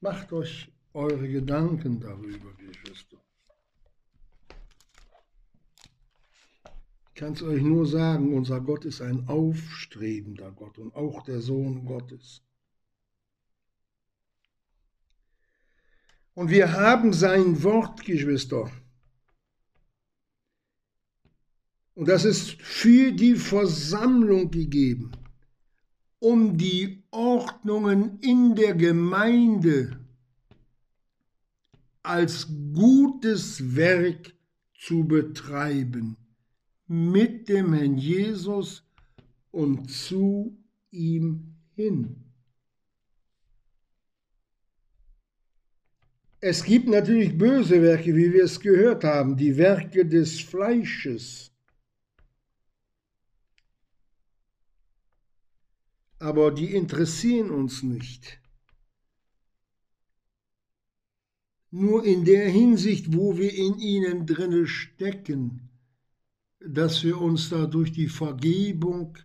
Macht 0.00 0.32
euch 0.32 0.70
eure 0.92 1.28
Gedanken 1.28 2.00
darüber, 2.00 2.52
Geschwister. 2.54 3.16
Ich 7.08 7.14
kann 7.14 7.32
es 7.32 7.42
euch 7.42 7.62
nur 7.62 7.86
sagen, 7.86 8.36
unser 8.36 8.60
Gott 8.60 8.84
ist 8.84 9.00
ein 9.00 9.26
aufstrebender 9.28 10.50
Gott 10.52 10.76
und 10.78 10.94
auch 10.94 11.22
der 11.22 11.40
Sohn 11.40 11.86
Gottes. 11.86 12.42
Und 16.38 16.50
wir 16.50 16.72
haben 16.72 17.12
sein 17.12 17.64
Wort, 17.64 18.04
Geschwister. 18.04 18.70
Und 21.96 22.06
das 22.06 22.24
ist 22.24 22.52
für 22.62 23.10
die 23.10 23.34
Versammlung 23.34 24.48
gegeben, 24.48 25.10
um 26.20 26.56
die 26.56 27.02
Ordnungen 27.10 28.20
in 28.20 28.54
der 28.54 28.76
Gemeinde 28.76 29.98
als 32.04 32.46
gutes 32.72 33.74
Werk 33.74 34.32
zu 34.78 35.08
betreiben 35.08 36.16
mit 36.86 37.48
dem 37.48 37.72
Herrn 37.72 37.98
Jesus 37.98 38.84
und 39.50 39.90
zu 39.90 40.56
ihm 40.92 41.56
hin. 41.74 42.27
Es 46.40 46.62
gibt 46.62 46.88
natürlich 46.88 47.36
böse 47.36 47.82
Werke, 47.82 48.14
wie 48.14 48.32
wir 48.32 48.44
es 48.44 48.60
gehört 48.60 49.02
haben, 49.02 49.36
die 49.36 49.56
Werke 49.56 50.06
des 50.06 50.40
Fleisches. 50.40 51.52
Aber 56.20 56.52
die 56.52 56.74
interessieren 56.74 57.50
uns 57.50 57.82
nicht. 57.82 58.40
Nur 61.70 62.04
in 62.04 62.24
der 62.24 62.48
Hinsicht, 62.48 63.14
wo 63.14 63.36
wir 63.36 63.52
in 63.52 63.78
ihnen 63.78 64.26
drinne 64.26 64.66
stecken, 64.66 65.68
dass 66.60 67.02
wir 67.02 67.20
uns 67.20 67.50
da 67.50 67.66
durch 67.66 67.92
die 67.92 68.08
Vergebung 68.08 69.18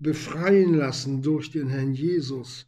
befreien 0.00 0.74
lassen 0.74 1.22
durch 1.22 1.50
den 1.50 1.68
Herrn 1.68 1.94
Jesus, 1.94 2.67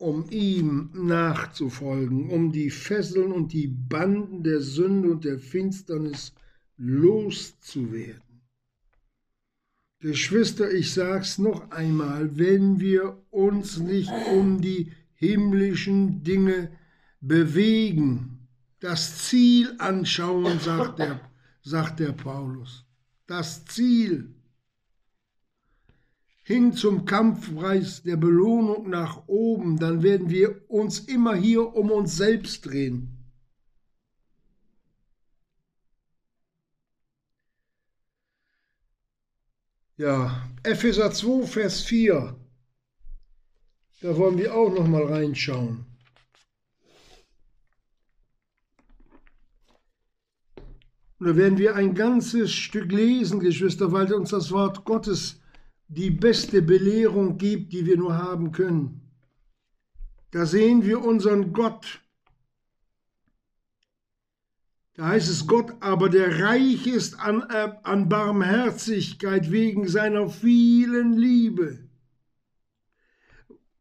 um 0.00 0.24
ihm 0.30 0.88
nachzufolgen, 0.94 2.30
um 2.30 2.52
die 2.52 2.70
Fesseln 2.70 3.32
und 3.32 3.52
die 3.52 3.68
Banden 3.68 4.42
der 4.42 4.62
Sünde 4.62 5.10
und 5.10 5.24
der 5.26 5.38
Finsternis 5.38 6.32
loszuwerden. 6.78 8.40
Geschwister, 9.98 10.72
ich 10.72 10.94
sag's 10.94 11.36
noch 11.36 11.70
einmal, 11.70 12.38
wenn 12.38 12.80
wir 12.80 13.18
uns 13.28 13.78
nicht 13.78 14.10
um 14.34 14.62
die 14.62 14.90
himmlischen 15.12 16.22
Dinge 16.22 16.70
bewegen, 17.20 18.48
das 18.80 19.28
Ziel 19.28 19.74
anschauen, 19.76 20.58
sagt 20.60 20.98
der, 20.98 21.20
sagt 21.60 22.00
der 22.00 22.12
Paulus. 22.12 22.86
Das 23.26 23.66
Ziel 23.66 24.34
hin 26.50 26.72
zum 26.72 27.04
Kampfpreis 27.04 28.02
der 28.02 28.16
Belohnung 28.16 28.90
nach 28.90 29.28
oben, 29.28 29.78
dann 29.78 30.02
werden 30.02 30.30
wir 30.30 30.68
uns 30.68 30.98
immer 30.98 31.36
hier 31.36 31.76
um 31.76 31.92
uns 31.92 32.16
selbst 32.16 32.66
drehen. 32.66 33.16
Ja, 39.96 40.50
Epheser 40.64 41.12
2, 41.12 41.46
Vers 41.46 41.82
4. 41.82 42.36
Da 44.00 44.16
wollen 44.16 44.36
wir 44.36 44.52
auch 44.52 44.74
noch 44.74 44.88
mal 44.88 45.04
reinschauen. 45.04 45.84
Und 51.20 51.26
da 51.28 51.36
werden 51.36 51.58
wir 51.58 51.76
ein 51.76 51.94
ganzes 51.94 52.50
Stück 52.50 52.90
lesen, 52.90 53.38
Geschwister, 53.38 53.92
weil 53.92 54.12
uns 54.12 54.30
das 54.30 54.50
Wort 54.50 54.84
Gottes 54.84 55.39
die 55.90 56.10
beste 56.10 56.62
Belehrung 56.62 57.36
gibt, 57.36 57.72
die 57.72 57.84
wir 57.84 57.96
nur 57.96 58.16
haben 58.16 58.52
können. 58.52 59.00
Da 60.30 60.46
sehen 60.46 60.84
wir 60.84 61.04
unseren 61.04 61.52
Gott. 61.52 62.00
Da 64.94 65.08
heißt 65.08 65.28
es 65.28 65.46
Gott, 65.46 65.74
aber 65.80 66.08
der 66.08 66.40
reich 66.40 66.86
ist 66.86 67.18
an, 67.20 67.42
äh, 67.50 67.72
an 67.82 68.08
Barmherzigkeit 68.08 69.50
wegen 69.50 69.88
seiner 69.88 70.28
vielen 70.28 71.12
Liebe 71.14 71.90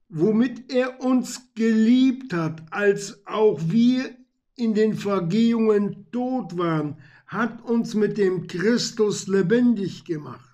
womit 0.10 0.72
er 0.72 1.02
uns 1.02 1.54
geliebt 1.54 2.34
hat, 2.34 2.64
als 2.72 3.26
auch 3.26 3.60
wir 3.64 4.16
in 4.56 4.74
den 4.74 4.96
Vergehungen 4.96 6.08
tot 6.12 6.58
waren, 6.58 6.98
hat 7.28 7.64
uns 7.64 7.94
mit 7.94 8.18
dem 8.18 8.48
Christus 8.48 9.28
lebendig 9.28 10.04
gemacht. 10.04 10.49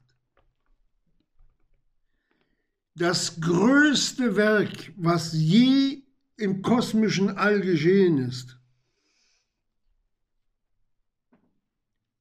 Das 2.95 3.41
größte 3.41 4.37
Werk, 4.37 4.93
was 4.95 5.33
je 5.33 6.03
im 6.37 6.61
kosmischen 6.61 7.29
All 7.37 7.59
geschehen 7.59 8.17
ist, 8.17 8.57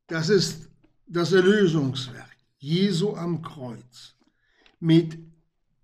das 0.08 0.28
ist 0.28 0.68
das 1.06 1.32
Erlösungswerk 1.32 2.36
Jesu 2.58 3.14
am 3.14 3.40
Kreuz 3.42 4.14
mit 4.80 5.16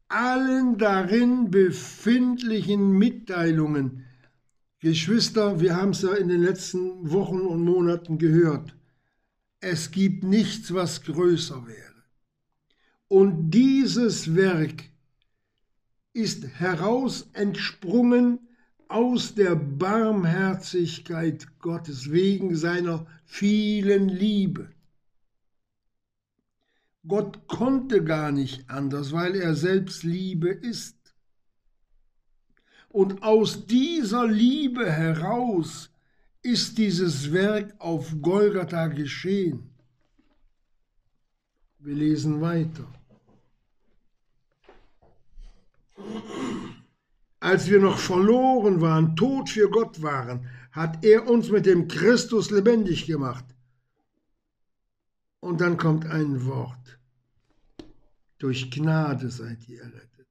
allen 0.08 0.76
darin 0.76 1.50
befindlichen 1.50 2.90
Mitteilungen. 2.90 4.06
Geschwister, 4.80 5.60
wir 5.60 5.76
haben 5.76 5.90
es 5.90 6.02
ja 6.02 6.14
in 6.14 6.28
den 6.28 6.42
letzten 6.42 7.10
Wochen 7.10 7.40
und 7.40 7.64
Monaten 7.64 8.18
gehört. 8.18 8.74
Es 9.60 9.90
gibt 9.90 10.24
nichts, 10.24 10.74
was 10.74 11.02
größer 11.02 11.66
wäre. 11.66 11.89
Und 13.10 13.50
dieses 13.50 14.36
Werk 14.36 14.84
ist 16.12 16.46
heraus 16.60 17.28
entsprungen 17.32 18.38
aus 18.86 19.34
der 19.34 19.56
Barmherzigkeit 19.56 21.58
Gottes 21.58 22.12
wegen 22.12 22.54
seiner 22.54 23.04
vielen 23.24 24.08
Liebe. 24.08 24.70
Gott 27.04 27.48
konnte 27.48 28.04
gar 28.04 28.30
nicht 28.30 28.70
anders, 28.70 29.10
weil 29.10 29.34
er 29.34 29.56
selbst 29.56 30.04
Liebe 30.04 30.50
ist. 30.50 30.96
Und 32.90 33.24
aus 33.24 33.66
dieser 33.66 34.28
Liebe 34.28 34.88
heraus 34.88 35.90
ist 36.42 36.78
dieses 36.78 37.32
Werk 37.32 37.74
auf 37.80 38.14
Golgatha 38.22 38.86
geschehen. 38.86 39.68
Wir 41.80 41.96
lesen 41.96 42.40
weiter. 42.40 42.86
Als 47.40 47.70
wir 47.70 47.80
noch 47.80 47.98
verloren 47.98 48.80
waren, 48.80 49.16
tot 49.16 49.48
für 49.48 49.70
Gott 49.70 50.02
waren, 50.02 50.46
hat 50.72 51.04
er 51.04 51.28
uns 51.28 51.50
mit 51.50 51.66
dem 51.66 51.88
Christus 51.88 52.50
lebendig 52.50 53.06
gemacht. 53.06 53.44
Und 55.40 55.60
dann 55.60 55.78
kommt 55.78 56.06
ein 56.06 56.44
Wort. 56.44 56.98
Durch 58.38 58.70
Gnade 58.70 59.30
seid 59.30 59.68
ihr 59.68 59.80
errettet. 59.80 60.26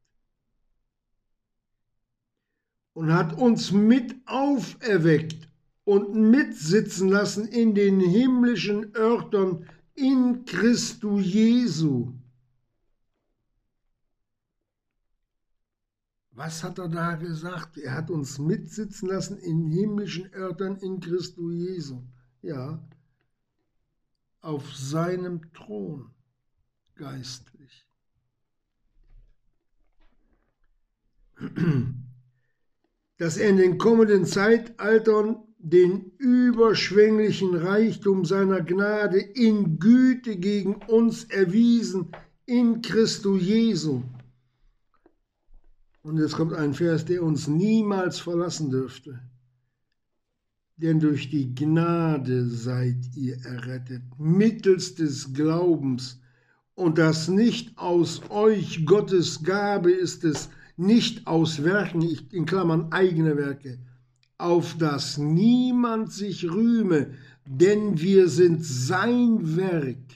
Und 2.94 3.14
hat 3.14 3.34
uns 3.34 3.72
mit 3.72 4.16
auferweckt 4.26 5.50
und 5.84 6.14
mitsitzen 6.14 7.10
lassen 7.10 7.48
in 7.48 7.74
den 7.74 8.00
himmlischen 8.00 8.96
Örtern 8.96 9.68
in 9.96 10.46
Christus 10.46 11.26
Jesu. 11.26 12.14
Was 16.40 16.64
hat 16.64 16.80
er 16.80 16.88
da 16.88 17.16
gesagt? 17.16 17.78
Er 17.78 17.96
hat 17.96 18.10
uns 18.10 18.40
mitsitzen 18.40 19.10
lassen 19.10 19.38
in 19.40 19.68
himmlischen 19.68 20.34
Örtern 20.34 20.78
in 20.78 21.02
Christus 21.02 21.54
Jesu. 21.54 22.02
Ja, 22.42 22.82
auf 24.40 24.74
seinem 24.74 25.52
Thron 25.52 26.12
geistlich. 26.96 27.86
Dass 33.18 33.36
er 33.36 33.50
in 33.50 33.58
den 33.58 33.78
kommenden 33.78 34.26
Zeitaltern 34.26 35.44
den 35.58 36.14
überschwänglichen 36.20 37.54
Reichtum 37.54 38.24
seiner 38.24 38.62
Gnade 38.62 39.20
in 39.20 39.78
Güte 39.78 40.38
gegen 40.38 40.76
uns 40.76 41.26
erwiesen 41.26 42.14
in 42.46 42.82
Christus 42.82 43.42
Jesu. 43.42 44.04
Und 46.10 46.18
jetzt 46.18 46.34
kommt 46.34 46.54
ein 46.54 46.74
Vers, 46.74 47.06
der 47.06 47.22
uns 47.22 47.48
niemals 47.48 48.18
verlassen 48.20 48.72
dürfte. 48.72 49.20
Denn 50.76 51.00
durch 51.00 51.30
die 51.30 51.54
Gnade 51.54 52.48
seid 52.48 53.16
ihr 53.16 53.38
errettet, 53.46 54.02
mittels 54.18 54.96
des 54.96 55.36
Glaubens, 55.36 56.20
und 56.74 56.98
das 56.98 57.28
nicht 57.28 57.78
aus 57.78 58.24
euch, 58.32 58.88
Gottes 58.88 59.44
Gabe 59.44 59.92
ist 59.92 60.24
es, 60.24 60.50
nicht 60.78 61.28
aus 61.28 61.64
Werken, 61.64 62.02
in 62.32 62.48
Klammern 62.48 62.92
eigene 62.92 63.38
Werke, 63.38 63.78
auf 64.40 64.80
das 64.80 65.20
niemand 65.20 66.12
sich 66.12 66.50
rühme, 66.50 67.12
denn 67.46 68.02
wir 68.02 68.30
sind 68.30 68.66
sein 68.66 69.56
Werk, 69.56 70.08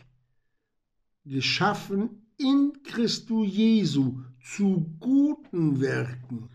geschaffen 1.23 2.25
in 2.37 2.81
Christus 2.83 3.47
Jesu 3.47 4.22
zu 4.43 4.95
guten 4.99 5.81
Werken. 5.81 6.49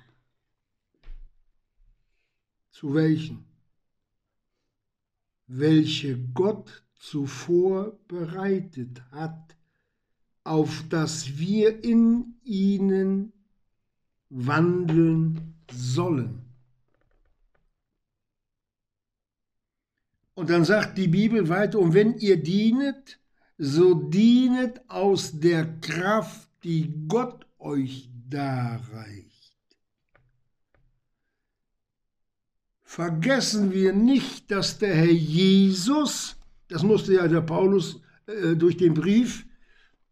Zu 2.70 2.94
welchen? 2.94 3.48
welche 5.48 6.18
Gott 6.35 6.85
zuvor 6.94 7.98
bereitet 8.07 9.03
hat, 9.11 9.57
auf 10.44 10.85
dass 10.88 11.38
wir 11.38 11.83
in 11.83 12.37
ihnen 12.44 13.33
wandeln 14.29 15.55
sollen. 15.70 16.44
Und 20.35 20.51
dann 20.51 20.64
sagt 20.64 20.98
die 20.98 21.09
Bibel 21.09 21.48
weiter, 21.48 21.81
und 21.81 21.94
wenn 21.94 22.16
ihr 22.18 22.40
dienet, 22.40 23.18
so 23.57 23.94
dienet 23.94 24.83
aus 24.88 25.40
der 25.40 25.81
Kraft, 25.81 26.48
die 26.62 26.92
Gott 27.09 27.46
euch 27.59 28.09
darreicht. 28.29 29.29
Vergessen 32.83 33.73
wir 33.73 33.92
nicht, 33.92 34.51
dass 34.51 34.79
der 34.79 34.94
Herr 34.94 35.12
Jesus, 35.12 36.37
das 36.68 36.83
musste 36.83 37.14
ja 37.14 37.29
der 37.29 37.42
Paulus 37.42 38.01
äh, 38.27 38.57
durch 38.57 38.77
den 38.77 38.94
Brief, 38.94 39.47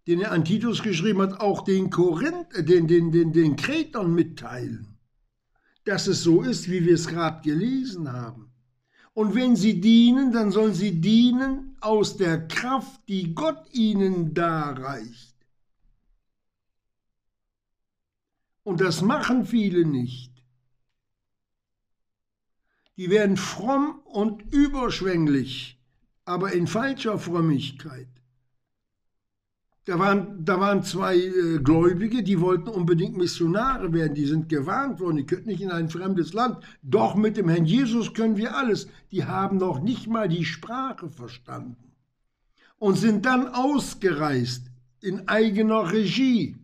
den 0.06 0.20
er 0.20 0.32
an 0.32 0.44
Titus 0.44 0.82
geschrieben 0.82 1.22
hat, 1.22 1.40
auch 1.40 1.64
den, 1.64 1.90
Korinth, 1.90 2.54
äh, 2.54 2.62
den, 2.62 2.86
den, 2.86 3.12
den, 3.12 3.32
den 3.32 3.56
Kretern 3.56 4.14
mitteilen, 4.14 4.98
dass 5.84 6.06
es 6.06 6.22
so 6.22 6.42
ist, 6.42 6.70
wie 6.70 6.84
wir 6.84 6.94
es 6.94 7.08
gerade 7.08 7.42
gelesen 7.42 8.12
haben. 8.12 8.52
Und 9.14 9.34
wenn 9.34 9.56
sie 9.56 9.80
dienen, 9.80 10.30
dann 10.30 10.50
sollen 10.50 10.74
sie 10.74 11.00
dienen 11.00 11.76
aus 11.80 12.18
der 12.18 12.46
Kraft, 12.46 13.00
die 13.08 13.34
Gott 13.34 13.66
ihnen 13.72 14.34
darreicht. 14.34 15.35
Und 18.66 18.80
das 18.80 19.00
machen 19.00 19.46
viele 19.46 19.84
nicht. 19.86 20.32
Die 22.96 23.10
werden 23.10 23.36
fromm 23.36 24.00
und 24.06 24.42
überschwänglich, 24.52 25.78
aber 26.24 26.50
in 26.50 26.66
falscher 26.66 27.16
Frömmigkeit. 27.20 28.08
Da 29.84 30.00
waren, 30.00 30.44
da 30.44 30.58
waren 30.58 30.82
zwei 30.82 31.16
äh, 31.16 31.58
Gläubige, 31.62 32.24
die 32.24 32.40
wollten 32.40 32.68
unbedingt 32.68 33.16
Missionare 33.16 33.92
werden. 33.92 34.14
Die 34.14 34.26
sind 34.26 34.48
gewarnt 34.48 34.98
worden, 34.98 35.18
die 35.18 35.26
können 35.26 35.46
nicht 35.46 35.60
in 35.60 35.70
ein 35.70 35.88
fremdes 35.88 36.32
Land. 36.32 36.58
Doch 36.82 37.14
mit 37.14 37.36
dem 37.36 37.48
Herrn 37.48 37.66
Jesus 37.66 38.14
können 38.14 38.36
wir 38.36 38.56
alles. 38.56 38.88
Die 39.12 39.26
haben 39.26 39.58
noch 39.58 39.78
nicht 39.78 40.08
mal 40.08 40.28
die 40.28 40.44
Sprache 40.44 41.08
verstanden 41.08 41.92
und 42.78 42.96
sind 42.96 43.26
dann 43.26 43.46
ausgereist 43.46 44.66
in 45.00 45.28
eigener 45.28 45.92
Regie. 45.92 46.56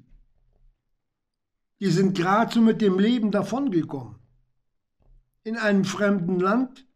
Die 1.82 1.90
sind 1.90 2.16
gerade 2.16 2.54
so 2.54 2.60
mit 2.60 2.80
dem 2.80 3.00
Leben 3.00 3.32
davongekommen. 3.32 4.14
In 5.42 5.56
einem 5.56 5.84
fremden 5.84 6.38
Land, 6.38 6.86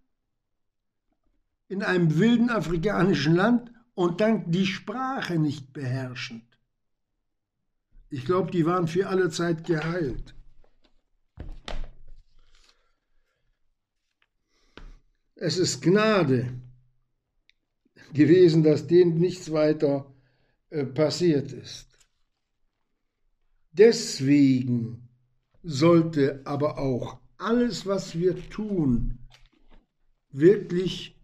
in 1.66 1.82
einem 1.82 2.20
wilden 2.20 2.50
afrikanischen 2.50 3.34
Land 3.34 3.72
und 3.94 4.20
dann 4.20 4.48
die 4.52 4.64
Sprache 4.64 5.40
nicht 5.40 5.72
beherrschend. 5.72 6.44
Ich 8.10 8.26
glaube, 8.26 8.52
die 8.52 8.64
waren 8.64 8.86
für 8.86 9.08
alle 9.08 9.28
Zeit 9.28 9.64
geheilt. 9.64 10.36
Es 15.34 15.58
ist 15.58 15.82
Gnade 15.82 16.60
gewesen, 18.12 18.62
dass 18.62 18.86
denen 18.86 19.18
nichts 19.18 19.50
weiter 19.50 20.14
äh, 20.70 20.84
passiert 20.84 21.50
ist. 21.50 21.95
Deswegen 23.78 25.08
sollte 25.62 26.40
aber 26.44 26.78
auch 26.78 27.18
alles, 27.36 27.84
was 27.84 28.18
wir 28.18 28.48
tun, 28.48 29.18
wirklich 30.30 31.14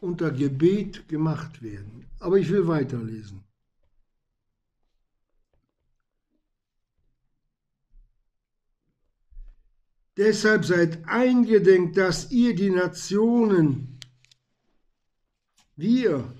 unter 0.00 0.30
Gebet 0.30 1.08
gemacht 1.08 1.62
werden. 1.62 2.06
Aber 2.18 2.36
ich 2.38 2.50
will 2.50 2.66
weiterlesen. 2.68 3.44
Deshalb 10.18 10.66
seid 10.66 11.08
eingedenk, 11.08 11.94
dass 11.94 12.30
ihr 12.30 12.54
die 12.54 12.68
Nationen, 12.68 13.98
wir 15.76 16.30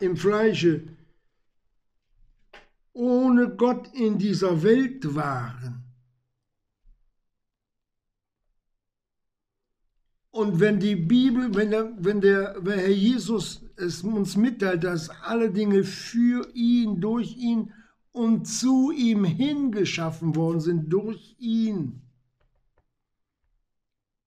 im 0.00 0.18
Fleische, 0.18 0.91
ohne 2.92 3.56
Gott 3.56 3.88
in 3.94 4.18
dieser 4.18 4.62
Welt 4.62 5.14
waren. 5.14 5.82
Und 10.30 10.60
wenn 10.60 10.80
die 10.80 10.96
Bibel, 10.96 11.54
wenn 11.54 11.70
der, 11.70 11.92
wenn 11.98 12.20
der 12.22 12.56
wenn 12.60 12.78
Herr 12.78 12.88
Jesus 12.88 13.62
es 13.76 14.02
uns 14.02 14.34
mitteilt, 14.34 14.82
dass 14.82 15.10
alle 15.10 15.50
Dinge 15.50 15.84
für 15.84 16.48
ihn, 16.54 17.00
durch 17.02 17.36
ihn 17.36 17.72
und 18.12 18.46
zu 18.46 18.90
ihm 18.92 19.24
hingeschaffen 19.24 20.34
worden 20.34 20.60
sind, 20.60 20.90
durch 20.90 21.36
ihn, 21.38 22.00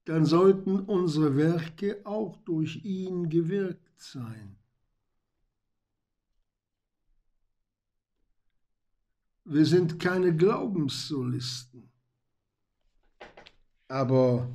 dann 0.06 0.26
sollten 0.26 0.80
unsere 0.80 1.36
Werke 1.36 2.02
auch 2.06 2.38
durch 2.46 2.86
ihn 2.86 3.30
gewirkt 3.30 4.00
sein. 4.00 4.58
Wir 9.46 9.66
sind 9.66 10.00
keine 10.00 10.36
Glaubenssolisten, 10.36 11.92
aber 13.88 14.50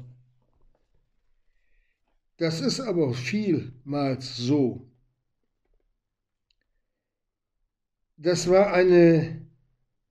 das 2.38 2.61
ist 2.61 2.81
aber 2.81 3.14
vielmals 3.14 4.37
so. 4.37 4.90
Das 8.16 8.48
war 8.48 8.72
eine 8.72 9.46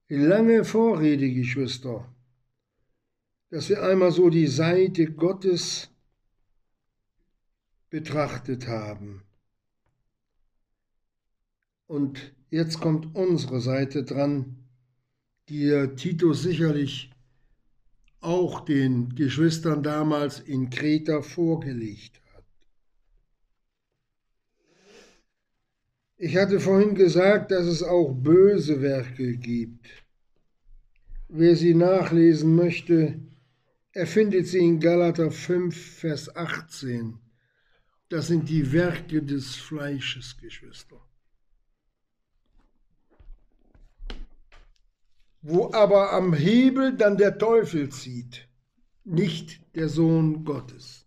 lange 0.08 0.64
Vorrede, 0.64 1.30
Geschwister, 1.34 2.08
dass 3.50 3.68
wir 3.68 3.84
einmal 3.84 4.14
so 4.14 4.30
die 4.30 4.48
Seite 4.48 5.12
Gottes 5.12 5.90
betrachtet 7.90 8.68
haben. 8.68 9.24
Und 11.86 12.34
jetzt 12.50 12.80
kommt 12.80 13.14
unsere 13.16 13.60
Seite 13.60 14.04
dran, 14.04 14.59
die 15.50 15.90
Titus 15.96 16.44
sicherlich 16.44 17.12
auch 18.22 18.62
den 18.62 19.16
Geschwistern 19.16 19.82
damals 19.84 20.40
in 20.40 20.70
Kreta 20.70 21.22
vorgelegt 21.22 22.22
hat. 22.34 22.44
Ich 26.18 26.36
hatte 26.36 26.60
vorhin 26.60 26.96
gesagt, 26.96 27.52
dass 27.52 27.66
es 27.66 27.82
auch 27.82 28.14
böse 28.14 28.82
Werke 28.82 29.38
gibt. 29.38 29.88
Wer 31.30 31.56
sie 31.56 31.74
nachlesen 31.74 32.56
möchte, 32.56 33.20
er 33.94 34.06
findet 34.06 34.48
sie 34.48 34.60
in 34.60 34.80
Galater 34.80 35.32
5, 35.32 35.76
Vers 35.76 36.36
18. 36.36 37.18
Das 38.10 38.28
sind 38.28 38.50
die 38.50 38.72
Werke 38.72 39.24
des 39.24 39.56
Fleisches, 39.56 40.38
Geschwister. 40.38 41.09
Wo 45.42 45.72
aber 45.74 46.12
am 46.12 46.34
Hebel 46.34 46.96
dann 46.96 47.18
der 47.18 47.38
Teufel 47.38 47.90
zieht, 47.90 48.48
nicht 49.04 49.62
der 49.76 49.90
Sohn 49.90 50.44
Gottes. 50.44 51.06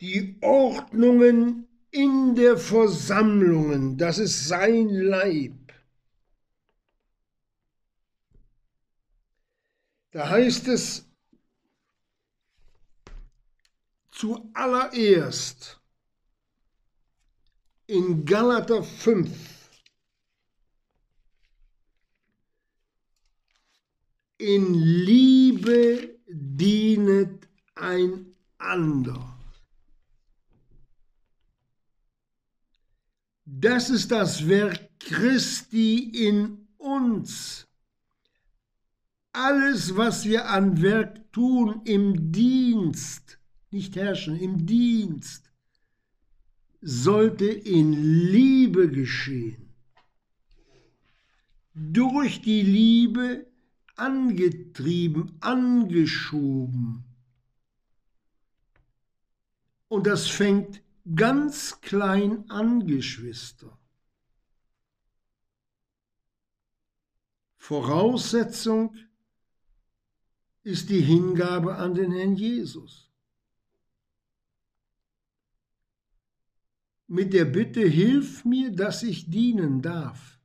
Die 0.00 0.38
Ordnungen 0.40 1.68
in 1.90 2.34
der 2.34 2.56
Versammlungen, 2.56 3.98
das 3.98 4.18
ist 4.18 4.48
sein 4.48 4.88
Leib. 4.88 5.52
Da 10.12 10.28
heißt 10.28 10.68
es 10.68 11.06
zuallererst, 14.10 15.81
in 17.92 18.24
Galater 18.24 18.82
5. 18.82 19.28
In 24.38 24.74
Liebe 24.74 26.18
dienet 26.26 27.46
einander. 27.74 29.38
Das 33.44 33.90
ist 33.90 34.10
das 34.10 34.48
Werk 34.48 34.98
Christi 34.98 36.26
in 36.28 36.66
uns. 36.78 37.68
Alles, 39.32 39.94
was 39.96 40.24
wir 40.24 40.48
an 40.48 40.80
Werk 40.80 41.30
tun 41.32 41.82
im 41.84 42.32
Dienst, 42.32 43.38
nicht 43.70 43.96
herrschen, 43.96 44.38
im 44.38 44.66
Dienst, 44.66 45.51
sollte 46.82 47.46
in 47.46 47.92
Liebe 47.92 48.90
geschehen. 48.90 49.72
Durch 51.74 52.42
die 52.42 52.62
Liebe 52.62 53.46
angetrieben, 53.94 55.36
angeschoben. 55.40 57.04
Und 59.88 60.06
das 60.06 60.26
fängt 60.26 60.82
ganz 61.14 61.80
klein 61.80 62.50
an, 62.50 62.86
Geschwister. 62.86 63.78
Voraussetzung 67.58 68.96
ist 70.64 70.90
die 70.90 71.00
Hingabe 71.00 71.76
an 71.76 71.94
den 71.94 72.10
Herrn 72.10 72.34
Jesus. 72.34 73.11
Mit 77.12 77.32
der 77.34 77.44
Bitte, 77.44 77.86
hilf 77.86 78.44
mir, 78.46 78.72
dass 78.72 79.02
ich 79.02 79.28
dienen 79.28 79.82
darf. 79.82 80.38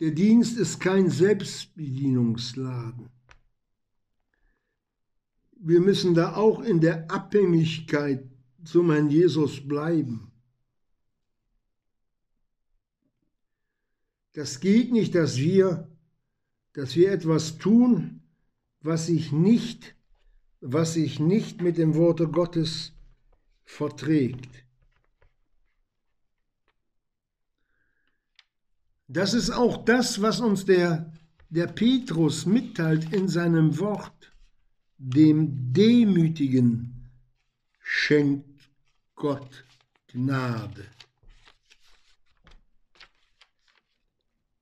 Der 0.00 0.12
Dienst 0.12 0.56
ist 0.56 0.80
kein 0.80 1.10
Selbstbedienungsladen. 1.10 3.10
Wir 5.58 5.80
müssen 5.80 6.14
da 6.14 6.36
auch 6.36 6.62
in 6.62 6.80
der 6.80 7.10
Abhängigkeit 7.10 8.26
zum 8.64 8.90
Herrn 8.90 9.10
Jesus 9.10 9.68
bleiben. 9.68 10.32
Das 14.32 14.60
geht 14.60 14.90
nicht, 14.90 15.14
dass 15.14 15.36
wir, 15.36 15.86
dass 16.72 16.96
wir 16.96 17.12
etwas 17.12 17.58
tun, 17.58 18.22
was 18.80 19.08
sich 19.08 19.32
nicht, 19.32 19.97
was 20.60 20.94
sich 20.94 21.20
nicht 21.20 21.62
mit 21.62 21.78
dem 21.78 21.94
Worte 21.94 22.28
Gottes 22.28 22.92
verträgt. 23.64 24.64
Das 29.06 29.34
ist 29.34 29.50
auch 29.50 29.84
das, 29.84 30.20
was 30.20 30.40
uns 30.40 30.64
der, 30.64 31.12
der 31.48 31.66
Petrus 31.66 32.44
mitteilt 32.44 33.12
in 33.12 33.28
seinem 33.28 33.78
Wort. 33.78 34.32
Dem 34.98 35.72
Demütigen 35.72 37.08
schenkt 37.80 38.68
Gott 39.14 39.64
Gnade. 40.08 40.84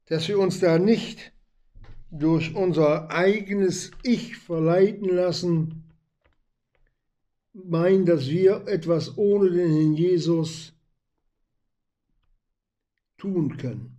Dass 0.07 0.29
wir 0.29 0.39
uns 0.39 0.61
da 0.61 0.79
nicht 0.79 1.33
durch 2.11 2.55
unser 2.55 3.11
eigenes 3.11 3.91
Ich 4.03 4.37
verleiten 4.37 5.09
lassen, 5.09 5.86
meinen, 7.65 8.07
dass 8.07 8.29
wir 8.29 8.67
etwas 8.67 9.17
ohne 9.17 9.51
den 9.51 9.71
Herrn 9.71 9.95
Jesus 9.95 10.73
tun 13.19 13.57
können. 13.57 13.97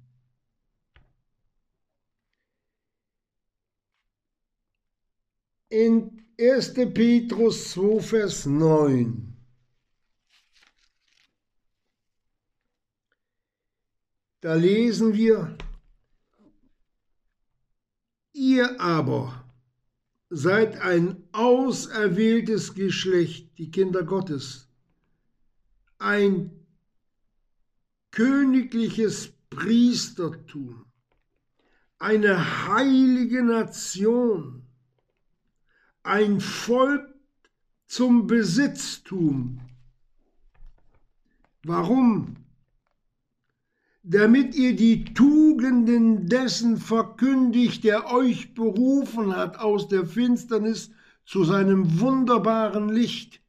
in 5.70 6.24
1. 6.40 6.74
Petrus 6.94 7.72
2, 7.72 8.00
Vers 8.00 8.46
9. 8.46 9.34
Da 14.42 14.54
lesen 14.54 15.14
wir, 15.14 15.58
ihr 18.34 18.80
aber 18.80 19.47
seid 20.30 20.82
ein 20.82 21.24
auserwähltes 21.32 22.74
Geschlecht, 22.74 23.58
die 23.58 23.72
Kinder 23.72 24.04
Gottes, 24.04 24.68
ein 26.00 26.52
königliches 28.12 29.34
Priestertum, 29.50 30.86
eine 32.00 32.68
heilige 32.68 33.44
Nation, 33.44 34.64
ein 36.04 36.40
Volk 36.42 37.08
zum 37.86 38.28
Besitztum. 38.28 39.62
Warum? 41.64 42.47
Damit 44.10 44.56
ihr 44.56 44.74
die 44.74 45.04
Tugenden 45.04 46.30
dessen 46.30 46.78
verkündigt, 46.78 47.84
der 47.84 48.10
euch 48.10 48.54
berufen 48.54 49.36
hat 49.36 49.60
aus 49.60 49.90
der 49.90 50.06
Finsternis 50.06 50.92
zu 51.26 51.44
seinem 51.44 52.00
wunderbaren 52.00 52.88
Licht, 52.88 53.42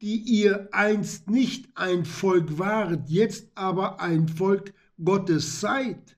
die 0.00 0.18
ihr 0.18 0.68
einst 0.70 1.30
nicht 1.30 1.76
ein 1.76 2.04
Volk 2.04 2.60
waret, 2.60 3.08
jetzt 3.08 3.50
aber 3.56 4.00
ein 4.00 4.28
Volk 4.28 4.72
Gottes 5.02 5.58
seid, 5.58 6.16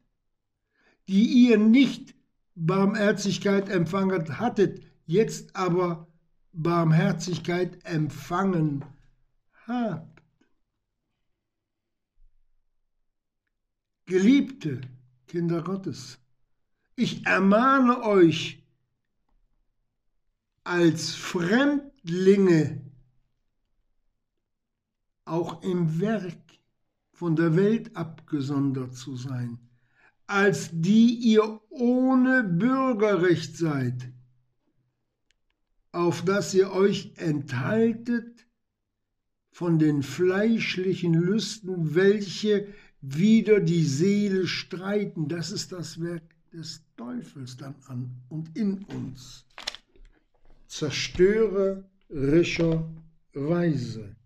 die 1.09 1.25
ihr 1.25 1.57
nicht 1.57 2.15
Barmherzigkeit 2.55 3.71
empfangen 3.71 4.39
hattet, 4.39 4.85
jetzt 5.07 5.57
aber 5.57 6.07
Barmherzigkeit 6.53 7.79
empfangen 7.85 8.85
habt. 9.67 10.14
Geliebte 14.07 14.81
Kinder 15.27 15.63
Gottes, 15.63 16.19
ich 16.97 17.27
ermahne 17.27 18.03
euch 18.03 18.63
als 20.63 21.15
Fremdlinge 21.15 22.81
auch 25.25 25.63
im 25.63 26.01
Werk 26.01 26.39
von 27.13 27.35
der 27.37 27.57
Welt 27.57 27.97
abgesondert 27.97 28.95
zu 28.95 29.17
sein 29.17 29.59
als 30.27 30.71
die 30.73 31.15
ihr 31.15 31.61
ohne 31.71 32.45
Bürgerrecht 32.45 33.57
seid, 33.57 34.11
auf 35.93 36.25
dass 36.25 36.55
ihr 36.55 36.73
euch 36.73 37.13
enthaltet 37.17 38.47
von 39.51 39.79
den 39.79 40.03
fleischlichen 40.03 41.15
Lüsten, 41.15 41.95
welche 41.95 42.67
wider 43.07 43.61
die 43.61 43.85
Seele 43.85 44.47
streiten. 44.47 45.29
Das 45.29 45.51
ist 45.51 45.73
das 45.73 46.01
Werk 46.01 46.23
des 46.53 46.83
Teufels 46.97 47.57
dann 47.57 47.75
an 47.87 48.11
und 48.29 48.57
in 48.57 48.85
uns. 48.85 49.45
Zerstörerischer 50.67 52.89
Weise. 53.33 54.17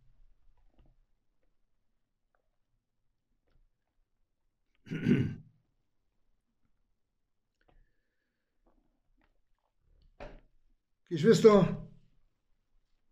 Geschwister, 11.08 11.88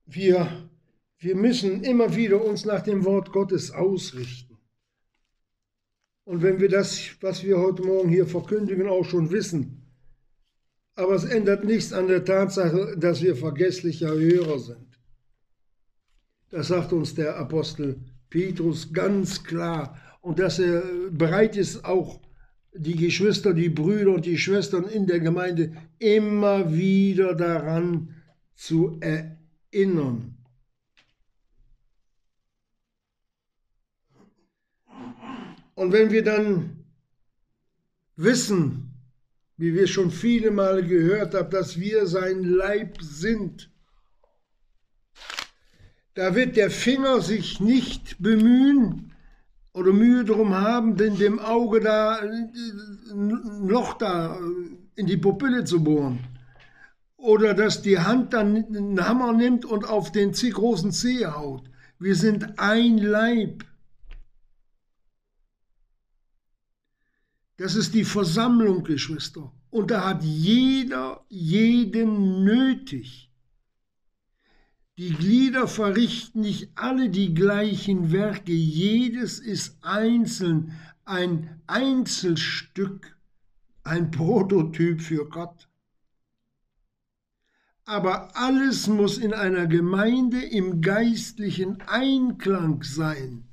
wir, 0.04 0.70
wir 1.18 1.34
müssen 1.34 1.82
immer 1.82 2.14
wieder 2.14 2.44
uns 2.44 2.64
nach 2.64 2.82
dem 2.82 3.04
Wort 3.04 3.32
Gottes 3.32 3.70
ausrichten. 3.70 4.45
Und 6.26 6.42
wenn 6.42 6.58
wir 6.58 6.68
das, 6.68 7.10
was 7.20 7.44
wir 7.44 7.56
heute 7.56 7.84
Morgen 7.84 8.08
hier 8.08 8.26
verkündigen, 8.26 8.88
auch 8.88 9.04
schon 9.04 9.30
wissen, 9.30 9.86
aber 10.96 11.14
es 11.14 11.24
ändert 11.24 11.64
nichts 11.64 11.92
an 11.92 12.08
der 12.08 12.24
Tatsache, 12.24 12.96
dass 12.98 13.22
wir 13.22 13.36
vergesslicher 13.36 14.12
Hörer 14.12 14.58
sind. 14.58 14.98
Das 16.50 16.68
sagt 16.68 16.92
uns 16.92 17.14
der 17.14 17.36
Apostel 17.36 18.00
Petrus 18.28 18.92
ganz 18.92 19.44
klar 19.44 20.00
und 20.20 20.40
dass 20.40 20.58
er 20.58 20.82
bereit 21.12 21.56
ist, 21.56 21.84
auch 21.84 22.20
die 22.74 22.96
Geschwister, 22.96 23.54
die 23.54 23.68
Brüder 23.68 24.12
und 24.14 24.26
die 24.26 24.36
Schwestern 24.36 24.88
in 24.88 25.06
der 25.06 25.20
Gemeinde 25.20 25.76
immer 26.00 26.74
wieder 26.74 27.36
daran 27.36 28.16
zu 28.56 28.98
erinnern. 29.00 30.35
Und 35.76 35.92
wenn 35.92 36.10
wir 36.10 36.24
dann 36.24 36.84
wissen, 38.16 38.90
wie 39.56 39.72
wir 39.74 39.86
schon 39.86 40.10
viele 40.10 40.50
Male 40.50 40.84
gehört 40.84 41.34
haben, 41.34 41.50
dass 41.50 41.78
wir 41.78 42.08
sein 42.08 42.42
Leib 42.42 43.00
sind, 43.00 43.70
da 46.14 46.34
wird 46.34 46.56
der 46.56 46.72
Finger 46.72 47.20
sich 47.20 47.60
nicht 47.60 48.20
bemühen, 48.20 49.12
oder 49.76 49.92
Mühe 49.92 50.24
darum 50.24 50.54
haben, 50.54 50.96
denn 50.96 51.18
dem 51.18 51.38
Auge 51.38 51.80
da 51.80 52.16
ein 52.16 53.68
Loch 53.68 53.92
da 53.98 54.40
in 54.94 55.06
die 55.06 55.18
Pupille 55.18 55.64
zu 55.64 55.84
bohren. 55.84 56.20
Oder 57.18 57.52
dass 57.52 57.82
die 57.82 57.98
Hand 57.98 58.32
dann 58.32 58.56
einen 58.56 59.06
Hammer 59.06 59.34
nimmt 59.34 59.66
und 59.66 59.86
auf 59.86 60.10
den 60.12 60.32
großen 60.32 60.92
Zeh 60.92 61.26
haut. 61.26 61.68
Wir 61.98 62.14
sind 62.14 62.58
ein 62.58 62.96
Leib. 62.96 63.64
Das 67.56 67.74
ist 67.74 67.94
die 67.94 68.04
Versammlung, 68.04 68.84
Geschwister. 68.84 69.52
Und 69.70 69.90
da 69.90 70.04
hat 70.04 70.22
jeder 70.22 71.24
jeden 71.28 72.44
nötig. 72.44 73.30
Die 74.98 75.10
Glieder 75.10 75.68
verrichten 75.68 76.40
nicht 76.40 76.70
alle 76.74 77.10
die 77.10 77.34
gleichen 77.34 78.12
Werke, 78.12 78.52
jedes 78.52 79.38
ist 79.38 79.76
einzeln 79.82 80.72
ein 81.04 81.60
Einzelstück, 81.66 83.16
ein 83.84 84.10
Prototyp 84.10 85.00
für 85.00 85.28
Gott. 85.28 85.68
aber 87.86 88.36
alles 88.36 88.88
muss 88.88 89.16
in 89.16 89.32
einer 89.32 89.68
Gemeinde 89.68 90.42
im 90.42 90.80
geistlichen 90.80 91.80
Einklang 91.82 92.82
sein. 92.82 93.44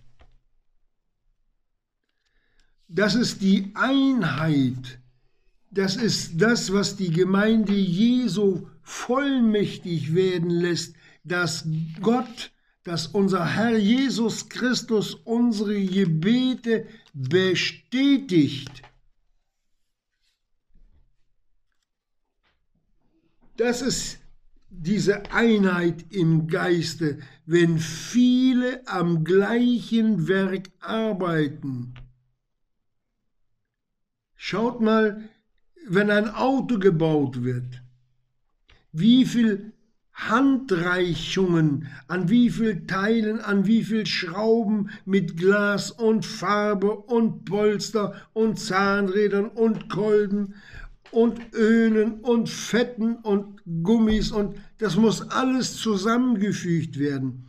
Das 2.94 3.16
ist 3.16 3.42
die 3.42 3.72
Einheit. 3.74 5.00
Das 5.72 5.96
ist 5.96 6.40
das, 6.40 6.72
was 6.72 6.96
die 6.96 7.10
Gemeinde 7.10 7.74
Jesu 7.74 8.68
vollmächtig 8.84 10.14
werden 10.14 10.52
lässt, 10.52 10.96
dass 11.24 11.68
Gott, 12.02 12.52
dass 12.84 13.08
unser 13.08 13.48
Herr 13.56 13.76
Jesus 13.80 14.48
Christus 14.48 15.16
unsere 15.16 15.84
Gebete 15.84 16.86
bestätigt. 17.14 18.84
Das 23.58 23.82
ist 23.82 24.20
diese 24.70 25.32
Einheit 25.32 26.06
im 26.12 26.48
Geiste, 26.48 27.18
wenn 27.48 27.80
viele 27.80 28.88
am 28.88 29.24
gleichen 29.24 30.28
Werk 30.28 30.70
arbeiten. 30.80 31.96
Schaut 34.46 34.82
mal, 34.82 35.30
wenn 35.88 36.10
ein 36.10 36.28
Auto 36.28 36.78
gebaut 36.78 37.46
wird, 37.46 37.82
wie 38.92 39.26
viel 39.26 39.72
Handreichungen, 40.12 41.88
an 42.10 42.28
wie 42.28 42.50
viel 42.50 42.86
Teilen, 42.86 43.40
an 43.40 43.68
wie 43.68 43.86
viel 43.86 44.06
Schrauben 44.06 44.90
mit 45.06 45.38
Glas 45.38 45.92
und 45.92 46.26
Farbe 46.26 46.94
und 46.94 47.46
Polster 47.46 48.16
und 48.34 48.60
Zahnrädern 48.60 49.48
und 49.48 49.90
Kolben 49.90 50.56
und 51.12 51.40
Ölen 51.54 52.20
und 52.20 52.50
Fetten 52.50 53.16
und 53.16 53.62
Gummis 53.82 54.34
und 54.34 54.58
das 54.78 54.98
muss 54.98 55.22
alles 55.30 55.78
zusammengefügt 55.78 57.00
werden. 57.00 57.48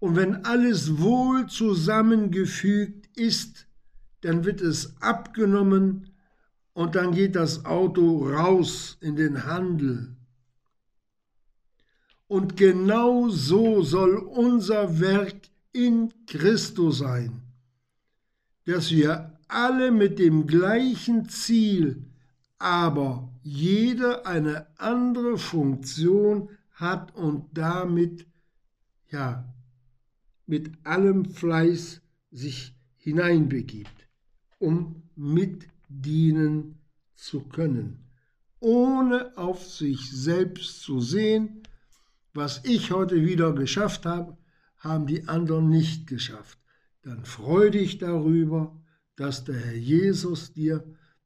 Und 0.00 0.16
wenn 0.16 0.44
alles 0.44 0.98
wohl 0.98 1.46
zusammengefügt 1.46 3.08
ist, 3.16 3.68
dann 4.22 4.44
wird 4.44 4.60
es 4.60 5.00
abgenommen 5.00 6.11
und 6.74 6.94
dann 6.94 7.12
geht 7.12 7.36
das 7.36 7.64
Auto 7.64 8.26
raus 8.28 8.96
in 9.00 9.16
den 9.16 9.44
Handel. 9.44 10.16
Und 12.26 12.56
genau 12.56 13.28
so 13.28 13.82
soll 13.82 14.16
unser 14.16 15.00
Werk 15.00 15.36
in 15.72 16.12
Christus 16.26 16.98
sein, 16.98 17.42
dass 18.64 18.90
wir 18.90 19.38
alle 19.48 19.90
mit 19.90 20.18
dem 20.18 20.46
gleichen 20.46 21.28
Ziel 21.28 22.06
aber 22.58 23.28
jeder 23.42 24.24
eine 24.24 24.66
andere 24.78 25.36
Funktion 25.36 26.48
hat 26.70 27.14
und 27.16 27.46
damit 27.52 28.24
ja 29.10 29.52
mit 30.46 30.70
allem 30.84 31.24
Fleiß 31.24 32.00
sich 32.30 32.74
hineinbegibt, 32.96 34.08
um 34.58 35.02
mitdienen 35.92 36.78
zu 37.14 37.40
können, 37.40 38.08
ohne 38.60 39.36
auf 39.36 39.64
sich 39.66 40.10
selbst 40.10 40.82
zu 40.82 41.00
sehen, 41.00 41.62
was 42.34 42.64
ich 42.64 42.90
heute 42.92 43.24
wieder 43.24 43.52
geschafft 43.52 44.06
habe, 44.06 44.36
haben 44.78 45.06
die 45.06 45.28
anderen 45.28 45.68
nicht 45.68 46.06
geschafft. 46.06 46.58
Dann 47.02 47.24
freu 47.24 47.70
dich 47.70 47.98
darüber, 47.98 48.80
dass 49.16 49.44
der 49.44 49.56
Herr 49.56 49.76
Jesus 49.76 50.52
dir 50.52 50.84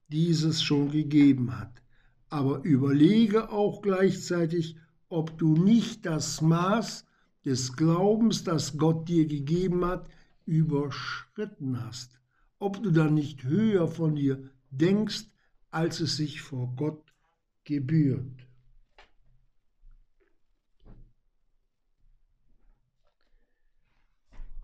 dieses 0.08 0.62
schon 0.62 0.90
gegeben 0.90 1.58
hat. 1.58 1.82
Aber 2.28 2.64
überlege 2.64 3.50
auch 3.50 3.82
gleichzeitig, 3.82 4.76
ob 5.08 5.38
du 5.38 5.54
nicht 5.56 6.04
das 6.06 6.40
Maß 6.40 7.04
des 7.44 7.76
Glaubens, 7.76 8.42
das 8.42 8.76
Gott 8.76 9.08
dir 9.08 9.26
gegeben 9.26 9.84
hat, 9.84 10.08
überschritten 10.44 11.84
hast. 11.84 12.18
Ob 12.58 12.82
du 12.82 12.90
dann 12.90 13.14
nicht 13.14 13.44
höher 13.44 13.86
von 13.86 14.16
dir 14.16 14.50
denkst, 14.78 15.24
als 15.70 16.00
es 16.00 16.16
sich 16.16 16.40
vor 16.40 16.74
Gott 16.76 17.12
gebührt. 17.64 18.46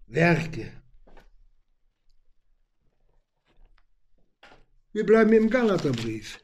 Werke. 0.06 0.72
Wir 4.92 5.06
bleiben 5.06 5.32
im 5.32 5.48
Galaterbrief. 5.48 6.38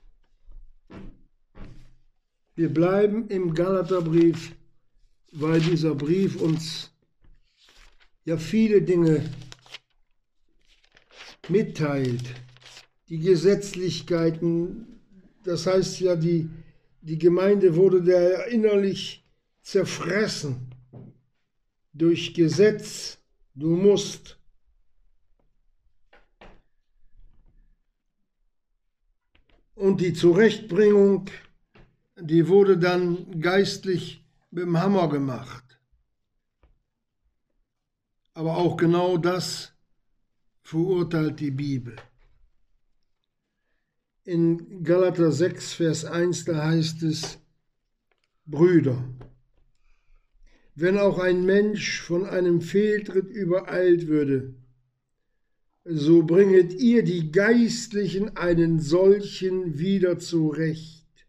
Wir 2.54 2.72
bleiben 2.72 3.28
im 3.28 3.54
Galaterbrief, 3.54 4.56
weil 5.32 5.60
dieser 5.60 5.94
Brief 5.94 6.40
uns 6.40 6.90
ja 8.24 8.38
viele 8.38 8.80
Dinge 8.80 9.30
mitteilt. 11.48 12.34
Die 13.09 13.18
Gesetzlichkeiten, 13.18 14.86
das 15.44 15.66
heißt 15.66 16.00
ja, 16.00 16.16
die, 16.16 16.50
die 17.00 17.18
Gemeinde 17.18 17.74
wurde 17.74 18.02
da 18.02 18.42
innerlich 18.44 19.24
zerfressen 19.62 20.74
durch 21.92 22.34
Gesetz. 22.34 23.18
Du 23.54 23.76
musst, 23.76 24.38
Und 29.78 30.00
die 30.00 30.12
Zurechtbringung, 30.12 31.26
die 32.20 32.48
wurde 32.48 32.76
dann 32.76 33.40
geistlich 33.40 34.24
mit 34.50 34.64
dem 34.64 34.76
Hammer 34.76 35.09
gemacht. 35.09 35.78
Aber 38.34 38.56
auch 38.56 38.76
genau 38.76 39.16
das 39.18 39.72
verurteilt 40.62 41.38
die 41.38 41.52
Bibel. 41.52 41.94
In 44.29 44.85
Galater 44.85 45.33
6, 45.33 45.72
Vers 45.72 46.05
1, 46.05 46.45
da 46.45 46.66
heißt 46.66 47.03
es, 47.03 47.39
Brüder, 48.45 49.03
wenn 50.74 50.99
auch 50.99 51.18
ein 51.18 51.47
Mensch 51.47 52.03
von 52.03 52.26
einem 52.26 52.61
Fehltritt 52.61 53.31
übereilt 53.31 54.07
würde, 54.07 54.55
so 55.87 56.24
bringet 56.24 56.74
ihr 56.74 57.05
die 57.05 57.33
Geistlichen 57.33 58.37
einen 58.37 58.81
solchen 58.81 59.79
wieder 59.79 60.18
zurecht, 60.18 61.26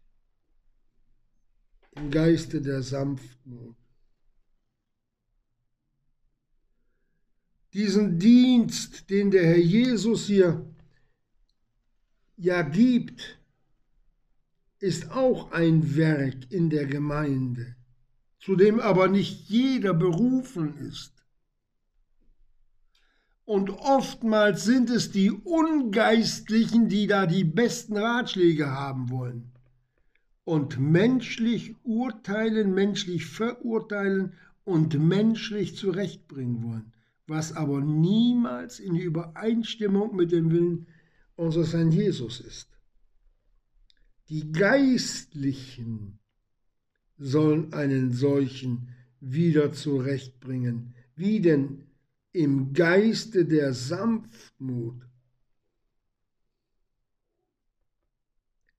im 1.92 2.10
Geiste 2.10 2.60
der 2.60 2.82
Sanftmut. 2.82 3.76
Diesen 7.72 8.18
Dienst, 8.18 9.08
den 9.08 9.30
der 9.30 9.46
Herr 9.46 9.56
Jesus 9.56 10.26
hier 10.26 10.69
ja 12.40 12.62
gibt, 12.62 13.38
ist 14.78 15.10
auch 15.10 15.52
ein 15.52 15.96
Werk 15.96 16.50
in 16.50 16.70
der 16.70 16.86
Gemeinde, 16.86 17.76
zu 18.38 18.56
dem 18.56 18.80
aber 18.80 19.08
nicht 19.08 19.48
jeder 19.48 19.92
berufen 19.92 20.76
ist. 20.78 21.12
Und 23.44 23.70
oftmals 23.70 24.64
sind 24.64 24.90
es 24.90 25.10
die 25.10 25.30
Ungeistlichen, 25.30 26.88
die 26.88 27.06
da 27.06 27.26
die 27.26 27.44
besten 27.44 27.96
Ratschläge 27.96 28.70
haben 28.70 29.10
wollen. 29.10 29.50
Und 30.44 30.78
menschlich 30.78 31.74
urteilen, 31.82 32.72
menschlich 32.72 33.26
verurteilen 33.26 34.34
und 34.64 34.98
menschlich 34.98 35.76
zurechtbringen 35.76 36.62
wollen. 36.62 36.92
Was 37.26 37.54
aber 37.54 37.80
niemals 37.80 38.78
in 38.78 38.96
Übereinstimmung 38.96 40.16
mit 40.16 40.32
dem 40.32 40.50
Willen 40.50 40.86
unseres 41.40 41.72
Herrn 41.72 41.90
Jesus 41.90 42.40
ist. 42.40 42.68
Die 44.28 44.52
Geistlichen 44.52 46.18
sollen 47.16 47.72
einen 47.72 48.12
solchen 48.12 48.94
wieder 49.20 49.72
zurechtbringen. 49.72 50.94
Wie 51.16 51.40
denn 51.40 51.86
im 52.32 52.72
Geiste 52.72 53.44
der 53.44 53.72
Sanftmut, 53.72 55.02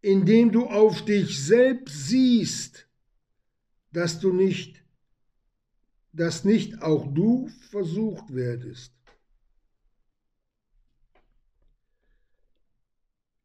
indem 0.02 0.52
du 0.52 0.66
auf 0.68 1.04
dich 1.04 1.44
selbst 1.44 2.08
siehst, 2.08 2.88
dass 3.92 4.20
du 4.20 4.32
nicht, 4.34 4.84
dass 6.14 6.46
nicht 6.46 6.82
auch 6.82 7.12
du 7.14 7.48
versucht 7.70 8.34
werdest. 8.34 8.94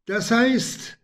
Das 0.07 0.31
heißt, 0.31 0.99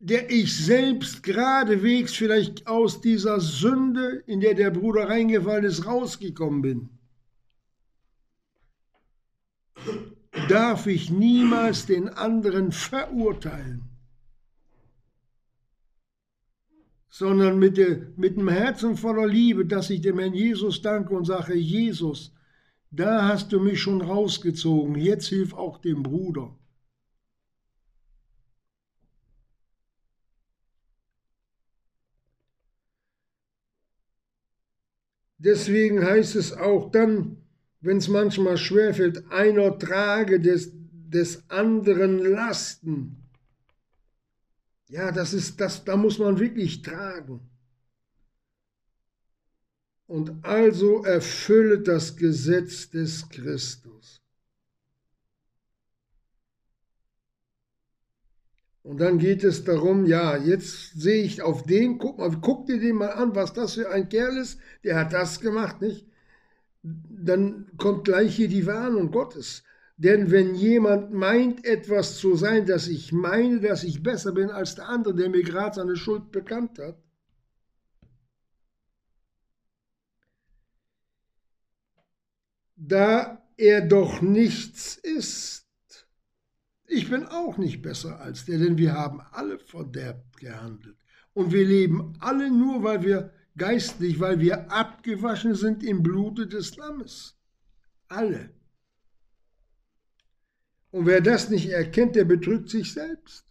der 0.00 0.30
ich 0.30 0.56
selbst 0.56 1.22
geradewegs 1.22 2.14
vielleicht 2.14 2.66
aus 2.66 3.00
dieser 3.00 3.40
Sünde, 3.40 4.22
in 4.26 4.40
der 4.40 4.54
der 4.54 4.70
Bruder 4.70 5.08
reingefallen 5.08 5.64
ist, 5.64 5.86
rausgekommen 5.86 6.62
bin. 6.62 6.90
darf 10.48 10.86
ich 10.86 11.10
niemals 11.10 11.86
den 11.86 12.08
anderen 12.08 12.72
verurteilen, 12.72 13.84
sondern 17.08 17.58
mit, 17.58 17.76
der, 17.76 18.06
mit 18.16 18.38
einem 18.38 18.48
Herzen 18.48 18.96
voller 18.96 19.26
Liebe, 19.26 19.66
dass 19.66 19.90
ich 19.90 20.00
dem 20.00 20.18
Herrn 20.18 20.34
Jesus 20.34 20.82
danke 20.82 21.14
und 21.14 21.24
sage, 21.24 21.54
Jesus, 21.54 22.32
da 22.90 23.28
hast 23.28 23.52
du 23.52 23.60
mich 23.60 23.80
schon 23.80 24.00
rausgezogen, 24.00 24.94
jetzt 24.96 25.28
hilf 25.28 25.52
auch 25.52 25.78
dem 25.78 26.02
Bruder. 26.02 26.54
Deswegen 35.38 36.04
heißt 36.04 36.34
es 36.34 36.52
auch 36.52 36.90
dann, 36.90 37.36
wenn 37.80 37.98
es 37.98 38.08
manchmal 38.08 38.56
schwerfällt, 38.56 39.30
einer 39.30 39.78
trage 39.78 40.40
des, 40.40 40.72
des 40.74 41.48
anderen 41.48 42.18
Lasten. 42.18 43.16
Ja, 44.88 45.12
das 45.12 45.32
ist 45.34 45.60
das, 45.60 45.84
da 45.84 45.96
muss 45.96 46.18
man 46.18 46.40
wirklich 46.40 46.82
tragen. 46.82 47.40
Und 50.06 50.44
also 50.44 51.04
erfülle 51.04 51.80
das 51.80 52.16
Gesetz 52.16 52.90
des 52.90 53.28
Christus. 53.28 54.17
Und 58.88 59.02
dann 59.02 59.18
geht 59.18 59.44
es 59.44 59.64
darum, 59.64 60.06
ja, 60.06 60.38
jetzt 60.38 60.98
sehe 60.98 61.22
ich 61.22 61.42
auf 61.42 61.62
den, 61.64 61.98
guck 61.98 62.16
mal, 62.16 62.34
guck 62.40 62.64
dir 62.64 62.80
den 62.80 62.96
mal 62.96 63.10
an, 63.10 63.34
was 63.34 63.52
das 63.52 63.74
für 63.74 63.90
ein 63.90 64.08
Kerl 64.08 64.38
ist, 64.38 64.58
der 64.82 64.96
hat 64.96 65.12
das 65.12 65.40
gemacht, 65.40 65.82
nicht? 65.82 66.06
Dann 66.82 67.70
kommt 67.76 68.04
gleich 68.04 68.34
hier 68.34 68.48
die 68.48 68.64
Warnung 68.66 69.10
Gottes. 69.10 69.62
Denn 69.98 70.30
wenn 70.30 70.54
jemand 70.54 71.12
meint, 71.12 71.66
etwas 71.66 72.16
zu 72.16 72.34
sein, 72.34 72.64
dass 72.64 72.88
ich 72.88 73.12
meine, 73.12 73.60
dass 73.60 73.84
ich 73.84 74.02
besser 74.02 74.32
bin 74.32 74.48
als 74.48 74.76
der 74.76 74.88
andere, 74.88 75.14
der 75.14 75.28
mir 75.28 75.42
gerade 75.42 75.74
seine 75.76 75.96
Schuld 75.96 76.32
bekannt 76.32 76.78
hat, 76.78 76.96
da 82.74 83.46
er 83.58 83.82
doch 83.82 84.22
nichts 84.22 84.96
ist, 84.96 85.67
ich 86.88 87.10
bin 87.10 87.26
auch 87.26 87.58
nicht 87.58 87.82
besser 87.82 88.20
als 88.20 88.46
der, 88.46 88.58
denn 88.58 88.78
wir 88.78 88.94
haben 88.94 89.20
alle 89.32 89.58
verderbt 89.58 90.38
gehandelt. 90.38 90.96
Und 91.34 91.52
wir 91.52 91.66
leben 91.66 92.14
alle 92.18 92.50
nur, 92.50 92.82
weil 92.82 93.02
wir 93.02 93.32
geistlich, 93.56 94.18
weil 94.18 94.40
wir 94.40 94.72
abgewaschen 94.72 95.54
sind 95.54 95.84
im 95.84 96.02
Blute 96.02 96.46
des 96.46 96.76
Lammes. 96.76 97.38
Alle. 98.08 98.50
Und 100.90 101.04
wer 101.06 101.20
das 101.20 101.50
nicht 101.50 101.68
erkennt, 101.68 102.16
der 102.16 102.24
betrügt 102.24 102.70
sich 102.70 102.92
selbst. 102.92 103.44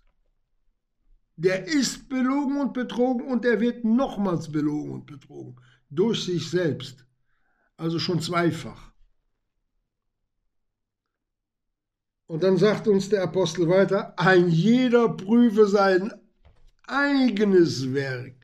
Der 1.36 1.68
ist 1.68 2.10
belogen 2.10 2.60
und 2.60 2.74
betrogen 2.74 3.28
und 3.28 3.46
er 3.46 3.60
wird 3.60 3.86
nochmals 3.86 4.52
belogen 4.52 4.92
und 4.92 5.06
betrogen. 5.06 5.62
Durch 5.90 6.24
sich 6.26 6.50
selbst. 6.50 7.06
Also 7.78 8.00
schon 8.00 8.20
zweifach. 8.20 8.92
Und 12.28 12.44
dann 12.44 12.58
sagt 12.58 12.88
uns 12.88 13.08
der 13.08 13.24
Apostel 13.24 13.70
weiter, 13.70 14.14
ein 14.20 14.50
jeder 14.50 15.08
prüfe 15.10 15.66
sein 15.66 16.12
eigenes 16.86 17.94
Werk. 17.94 18.36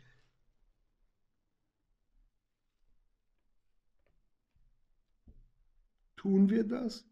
Tun 6.15 6.49
wir 6.49 6.63
das? 6.63 7.05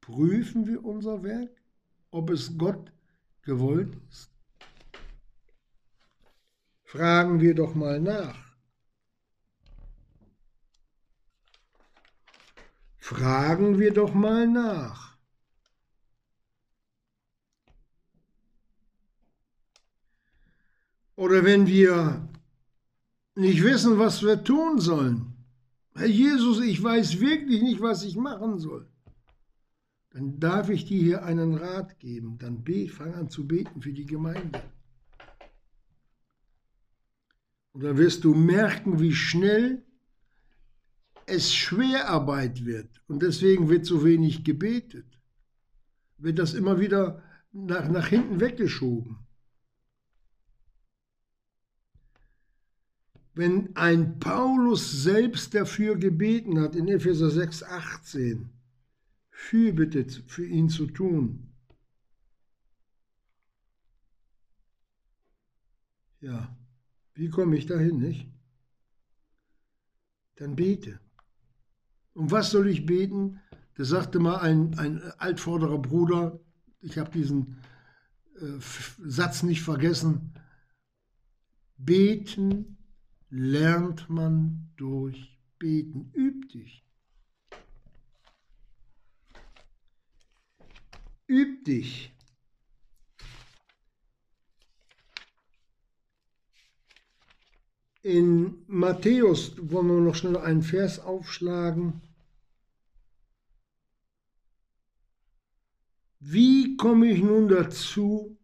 Prüfen 0.00 0.66
wir 0.66 0.82
unser 0.82 1.22
Werk, 1.22 1.50
ob 2.10 2.30
es 2.30 2.56
Gott 2.56 2.90
gewollt 3.42 3.94
ist? 4.08 4.30
Fragen 6.84 7.40
wir 7.40 7.54
doch 7.54 7.74
mal 7.74 8.00
nach. 8.00 8.56
Fragen 12.96 13.78
wir 13.78 13.92
doch 13.92 14.14
mal 14.14 14.46
nach. 14.46 15.13
Oder 21.16 21.44
wenn 21.44 21.66
wir 21.66 22.28
nicht 23.36 23.62
wissen, 23.62 23.98
was 23.98 24.22
wir 24.22 24.42
tun 24.42 24.80
sollen. 24.80 25.34
Herr 25.94 26.06
Jesus, 26.06 26.60
ich 26.60 26.82
weiß 26.82 27.20
wirklich 27.20 27.62
nicht, 27.62 27.80
was 27.80 28.04
ich 28.04 28.16
machen 28.16 28.58
soll. 28.58 28.88
Dann 30.10 30.38
darf 30.38 30.68
ich 30.68 30.84
dir 30.84 31.00
hier 31.00 31.24
einen 31.24 31.54
Rat 31.54 31.98
geben. 31.98 32.38
Dann 32.38 32.64
fang 32.88 33.14
an 33.14 33.28
zu 33.28 33.46
beten 33.46 33.82
für 33.82 33.92
die 33.92 34.06
Gemeinde. 34.06 34.62
Und 37.72 37.82
dann 37.82 37.96
wirst 37.96 38.22
du 38.22 38.34
merken, 38.34 39.00
wie 39.00 39.12
schnell 39.12 39.84
es 41.26 41.52
Schwerarbeit 41.52 42.64
wird. 42.64 43.02
Und 43.08 43.22
deswegen 43.22 43.68
wird 43.68 43.86
so 43.86 44.04
wenig 44.04 44.44
gebetet. 44.44 45.06
Wird 46.18 46.38
das 46.38 46.54
immer 46.54 46.78
wieder 46.78 47.22
nach, 47.52 47.88
nach 47.88 48.06
hinten 48.06 48.40
weggeschoben. 48.40 49.18
Wenn 53.34 53.74
ein 53.76 54.20
Paulus 54.20 55.02
selbst 55.02 55.54
dafür 55.54 55.96
gebeten 55.96 56.60
hat, 56.60 56.76
in 56.76 56.88
Epheser 56.88 57.30
6, 57.30 57.64
18, 57.64 58.50
Fürbitte 59.30 60.06
für 60.26 60.46
ihn 60.46 60.68
zu 60.68 60.86
tun. 60.86 61.52
Ja, 66.20 66.56
wie 67.14 67.28
komme 67.28 67.56
ich 67.56 67.66
dahin, 67.66 67.98
nicht? 67.98 68.30
Dann 70.36 70.56
bete. 70.56 71.00
Und 72.14 72.30
was 72.30 72.50
soll 72.50 72.68
ich 72.68 72.86
beten? 72.86 73.40
Da 73.74 73.84
sagte 73.84 74.20
mal 74.20 74.36
ein, 74.36 74.78
ein 74.78 75.02
altvorderer 75.18 75.78
Bruder, 75.78 76.40
ich 76.80 76.98
habe 76.98 77.10
diesen 77.10 77.58
äh, 78.40 78.58
Satz 79.04 79.42
nicht 79.42 79.62
vergessen, 79.62 80.34
beten 81.76 82.73
lernt 83.36 84.08
man 84.08 84.70
durch 84.76 85.36
Beten. 85.58 86.12
Üb 86.14 86.48
dich. 86.50 86.84
Üb 91.26 91.64
dich. 91.64 92.14
In 98.02 98.62
Matthäus 98.68 99.56
wollen 99.58 99.88
wir 99.88 100.00
noch 100.00 100.14
schnell 100.14 100.36
einen 100.36 100.62
Vers 100.62 101.00
aufschlagen. 101.00 102.02
Wie 106.20 106.76
komme 106.76 107.10
ich 107.10 107.20
nun 107.20 107.48
dazu? 107.48 108.38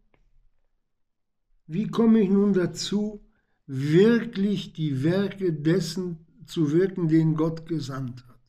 Wie 1.69 1.87
komme 1.87 2.21
ich 2.21 2.29
nun 2.29 2.55
dazu, 2.55 3.25
wirklich 3.73 4.73
die 4.73 5.05
Werke 5.05 5.53
dessen 5.53 6.27
zu 6.45 6.73
wirken, 6.73 7.07
den 7.07 7.37
Gott 7.37 7.67
gesandt 7.67 8.27
hat. 8.27 8.41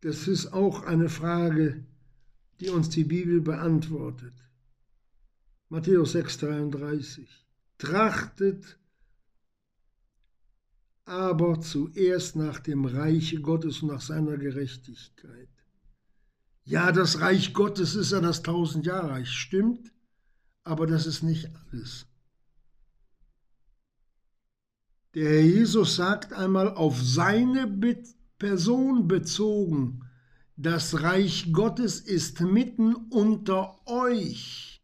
Das 0.00 0.26
ist 0.26 0.54
auch 0.54 0.82
eine 0.84 1.10
Frage, 1.10 1.84
die 2.60 2.70
uns 2.70 2.88
die 2.88 3.04
Bibel 3.04 3.42
beantwortet. 3.42 4.32
Matthäus 5.68 6.14
6,33. 6.14 7.26
Trachtet 7.76 8.78
aber 11.04 11.60
zuerst 11.60 12.36
nach 12.36 12.58
dem 12.60 12.86
Reiche 12.86 13.38
Gottes 13.42 13.82
und 13.82 13.88
nach 13.88 14.00
seiner 14.00 14.38
Gerechtigkeit. 14.38 15.50
Ja, 16.62 16.90
das 16.90 17.20
Reich 17.20 17.52
Gottes 17.52 17.94
ist 17.94 18.12
ja 18.12 18.20
das 18.20 18.42
Tausendjahrreich, 18.42 19.28
stimmt? 19.28 19.93
Aber 20.64 20.86
das 20.86 21.06
ist 21.06 21.22
nicht 21.22 21.50
alles. 21.70 22.06
Der 25.14 25.28
Herr 25.28 25.42
Jesus 25.42 25.96
sagt 25.96 26.32
einmal 26.32 26.74
auf 26.74 27.00
seine 27.00 27.68
Person 28.38 29.06
bezogen, 29.06 30.00
das 30.56 31.02
Reich 31.02 31.52
Gottes 31.52 32.00
ist 32.00 32.40
mitten 32.40 32.94
unter 33.10 33.78
euch. 33.86 34.82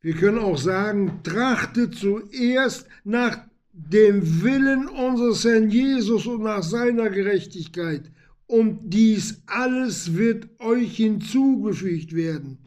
Wir 0.00 0.14
können 0.14 0.38
auch 0.38 0.58
sagen, 0.58 1.22
trachtet 1.22 1.94
zuerst 1.94 2.86
nach 3.04 3.38
dem 3.72 4.42
Willen 4.42 4.86
unseres 4.86 5.44
Herrn 5.44 5.70
Jesus 5.70 6.26
und 6.26 6.42
nach 6.42 6.62
seiner 6.62 7.08
Gerechtigkeit 7.08 8.10
und 8.46 8.90
dies 8.90 9.42
alles 9.46 10.14
wird 10.14 10.60
euch 10.60 10.96
hinzugefügt 10.96 12.14
werden. 12.14 12.58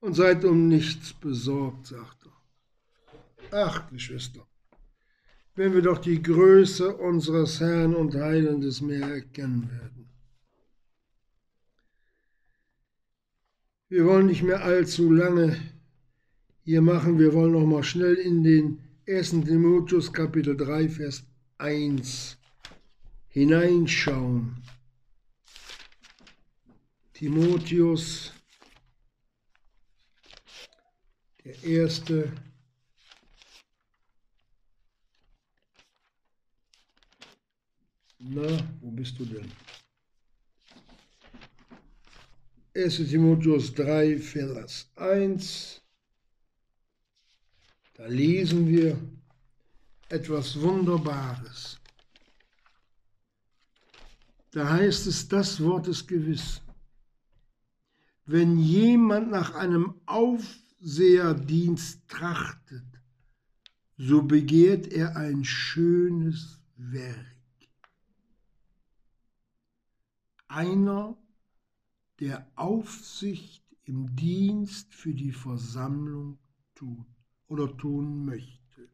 Und 0.00 0.14
seid 0.14 0.44
um 0.44 0.68
nichts 0.68 1.12
besorgt, 1.14 1.86
sagt 1.86 2.26
er. 2.26 3.66
Ach, 3.66 3.90
Geschwister, 3.90 4.46
wenn 5.54 5.72
wir 5.72 5.82
doch 5.82 5.98
die 5.98 6.22
Größe 6.22 6.96
unseres 6.96 7.60
Herrn 7.60 7.94
und 7.94 8.14
Heilandes 8.14 8.80
mehr 8.80 9.08
erkennen 9.08 9.70
werden. 9.70 10.08
Wir 13.88 14.04
wollen 14.04 14.26
nicht 14.26 14.42
mehr 14.42 14.64
allzu 14.64 15.12
lange 15.12 15.56
hier 16.64 16.82
machen. 16.82 17.20
Wir 17.20 17.32
wollen 17.32 17.52
noch 17.52 17.64
mal 17.64 17.84
schnell 17.84 18.14
in 18.14 18.42
den 18.42 18.80
1. 19.08 19.44
Timotheus 19.44 20.12
Kapitel 20.12 20.56
3, 20.56 20.88
Vers 20.88 21.22
1 21.58 22.36
hineinschauen. 23.28 24.56
Timotheus, 27.12 28.32
der 31.44 31.62
erste 31.62 32.32
Na, 38.18 38.58
wo 38.80 38.90
bist 38.90 39.16
du 39.20 39.24
denn? 39.24 39.52
1. 42.74 42.96
Timotheus 43.08 43.72
3, 43.72 44.18
Vers 44.18 44.90
1. 44.96 45.85
Da 47.96 48.06
lesen 48.08 48.68
wir 48.68 48.98
etwas 50.10 50.60
Wunderbares. 50.60 51.80
Da 54.50 54.68
heißt 54.68 55.06
es, 55.06 55.28
das 55.28 55.62
Wort 55.62 55.88
ist 55.88 56.06
gewiss. 56.06 56.60
Wenn 58.26 58.58
jemand 58.58 59.30
nach 59.30 59.54
einem 59.54 59.94
Aufseherdienst 60.04 62.06
trachtet, 62.06 62.84
so 63.96 64.22
begehrt 64.22 64.88
er 64.88 65.16
ein 65.16 65.42
schönes 65.42 66.60
Werk. 66.76 67.34
Einer, 70.48 71.16
der 72.20 72.46
Aufsicht 72.56 73.64
im 73.84 74.14
Dienst 74.14 74.94
für 74.94 75.14
die 75.14 75.32
Versammlung 75.32 76.38
tut 76.74 77.15
oder 77.48 77.76
tun 77.76 78.24
möchte. 78.24 78.88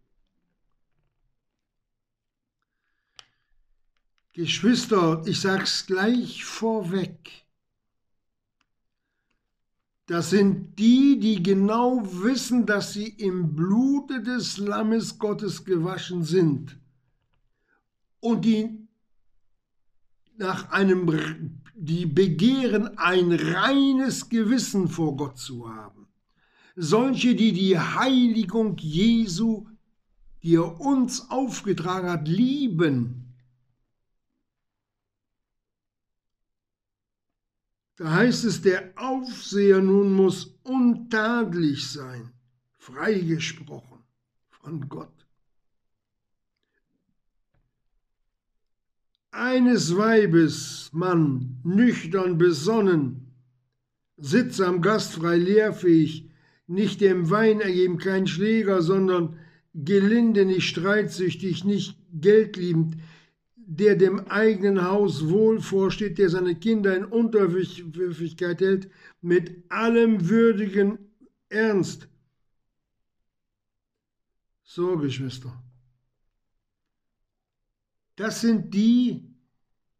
Geschwister, 4.32 5.22
ich 5.26 5.40
sag's 5.40 5.86
gleich 5.86 6.44
vorweg. 6.44 7.44
Das 10.06 10.30
sind 10.30 10.78
die, 10.78 11.18
die 11.18 11.42
genau 11.42 12.02
wissen, 12.22 12.66
dass 12.66 12.92
sie 12.92 13.08
im 13.08 13.54
Blute 13.54 14.22
des 14.22 14.58
Lammes 14.58 15.18
Gottes 15.18 15.64
gewaschen 15.64 16.24
sind 16.24 16.78
und 18.20 18.44
die 18.44 18.88
nach 20.36 20.70
einem, 20.70 21.60
die 21.74 22.06
begehren, 22.06 22.98
ein 22.98 23.32
reines 23.32 24.28
Gewissen 24.28 24.88
vor 24.88 25.16
Gott 25.16 25.38
zu 25.38 25.72
haben 25.72 26.01
solche, 26.76 27.34
die 27.34 27.52
die 27.52 27.78
Heiligung 27.78 28.76
Jesu, 28.78 29.66
die 30.42 30.56
er 30.56 30.80
uns 30.80 31.30
aufgetragen 31.30 32.10
hat, 32.10 32.28
lieben. 32.28 33.34
Da 37.96 38.10
heißt 38.10 38.44
es, 38.44 38.62
der 38.62 38.92
Aufseher 38.96 39.80
nun 39.80 40.12
muss 40.12 40.58
untadelig 40.64 41.90
sein, 41.90 42.32
freigesprochen 42.78 43.98
von 44.48 44.88
Gott. 44.88 45.08
Eines 49.30 49.96
Weibes 49.96 50.90
Mann, 50.92 51.60
nüchtern 51.64 52.38
besonnen, 52.38 53.32
sittsam, 54.16 54.82
gastfrei, 54.82 55.36
lehrfähig, 55.36 56.31
nicht 56.72 57.00
dem 57.00 57.30
Wein 57.30 57.60
ergeben, 57.60 57.98
kein 57.98 58.26
Schläger, 58.26 58.82
sondern 58.82 59.38
gelinde, 59.74 60.44
nicht 60.44 60.66
streitsüchtig, 60.66 61.64
nicht 61.64 61.98
geldliebend, 62.12 62.96
der 63.56 63.96
dem 63.96 64.20
eigenen 64.28 64.82
Haus 64.82 65.28
wohl 65.28 65.60
vorsteht, 65.60 66.18
der 66.18 66.30
seine 66.30 66.54
Kinder 66.54 66.96
in 66.96 67.04
Unterwürfigkeit 67.04 68.60
hält, 68.60 68.90
mit 69.20 69.70
allem 69.70 70.28
würdigen 70.28 70.98
Ernst. 71.48 72.08
So, 74.62 74.96
Geschwister. 74.96 75.62
Das 78.16 78.40
sind 78.40 78.72
die, 78.72 79.34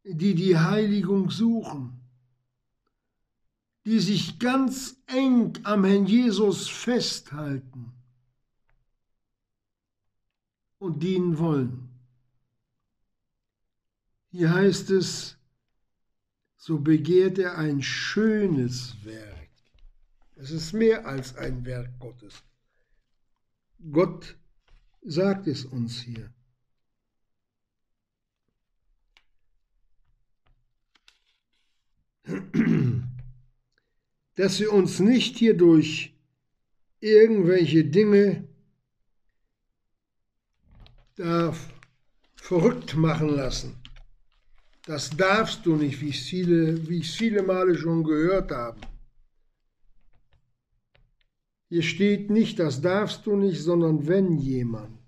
die 0.05 0.35
die 0.35 0.59
Heiligung 0.59 1.31
suchen 1.31 2.02
die 3.85 3.99
sich 3.99 4.39
ganz 4.39 4.97
eng 5.07 5.59
am 5.65 5.85
Herrn 5.85 6.07
Jesus 6.07 6.69
festhalten 6.69 7.93
und 10.79 11.03
dienen 11.03 11.39
wollen. 11.39 11.89
Hier 14.31 14.53
heißt 14.53 14.91
es, 14.91 15.37
so 16.57 16.79
begehrt 16.79 17.39
er 17.39 17.59
ein 17.59 17.83
schönes 17.83 19.05
Werk. 19.05 19.51
Es 20.37 20.51
ist 20.51 20.73
mehr 20.73 21.07
als 21.07 21.37
ein 21.37 21.65
Werk 21.65 21.99
Gottes. 21.99 22.43
Gott 23.91 24.37
sagt 25.03 25.49
es 25.49 25.65
uns 25.65 26.01
hier. 26.01 26.33
dass 34.35 34.61
wir 34.61 34.73
uns 34.73 34.99
nicht 35.01 35.37
hier 35.37 35.57
durch 35.57 36.15
irgendwelche 37.01 37.85
Dinge 37.85 38.49
da 41.17 41.55
verrückt 42.37 42.97
machen 42.97 43.29
lassen. 43.29 43.77
Das 44.85 45.11
darfst 45.11 45.65
du 45.67 45.77
nicht, 45.77 46.01
wie 46.01 46.09
ich 46.09 46.23
viele, 46.23 46.77
viele 46.77 47.43
Male 47.43 47.77
schon 47.77 48.03
gehört 48.03 48.51
habe. 48.51 48.81
Hier 51.69 51.83
steht 51.83 52.31
nicht, 52.31 52.59
das 52.59 52.81
darfst 52.81 53.25
du 53.27 53.37
nicht, 53.37 53.63
sondern 53.63 54.07
wenn 54.07 54.39
jemand, 54.39 54.99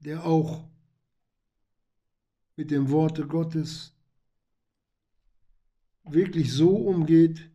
der 0.00 0.26
auch 0.26 0.68
mit 2.56 2.70
dem 2.70 2.90
Worte 2.90 3.26
Gottes 3.26 3.92
wirklich 6.04 6.52
so 6.52 6.76
umgeht, 6.76 7.48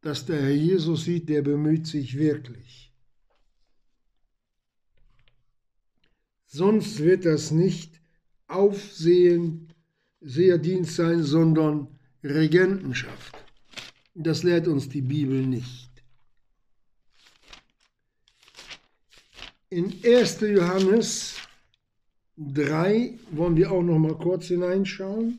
dass 0.00 0.24
der 0.26 0.40
Herr 0.40 0.54
Jesus 0.54 1.04
sieht, 1.04 1.28
der 1.28 1.42
bemüht 1.42 1.86
sich 1.86 2.16
wirklich. 2.16 2.92
Sonst 6.46 6.98
wird 6.98 7.24
das 7.24 7.50
nicht 7.50 8.00
Aufsehen, 8.48 9.72
Seherdienst 10.20 10.96
sein, 10.96 11.22
sondern 11.22 11.88
Regentenschaft. 12.22 13.36
Das 14.14 14.42
lehrt 14.42 14.68
uns 14.68 14.88
die 14.88 15.00
Bibel 15.00 15.46
nicht. 15.46 15.90
In 19.70 19.94
1. 20.04 20.40
Johannes 20.40 21.36
3 22.36 23.18
wollen 23.30 23.56
wir 23.56 23.70
auch 23.70 23.82
noch 23.82 23.98
mal 23.98 24.16
kurz 24.16 24.46
hineinschauen. 24.46 25.38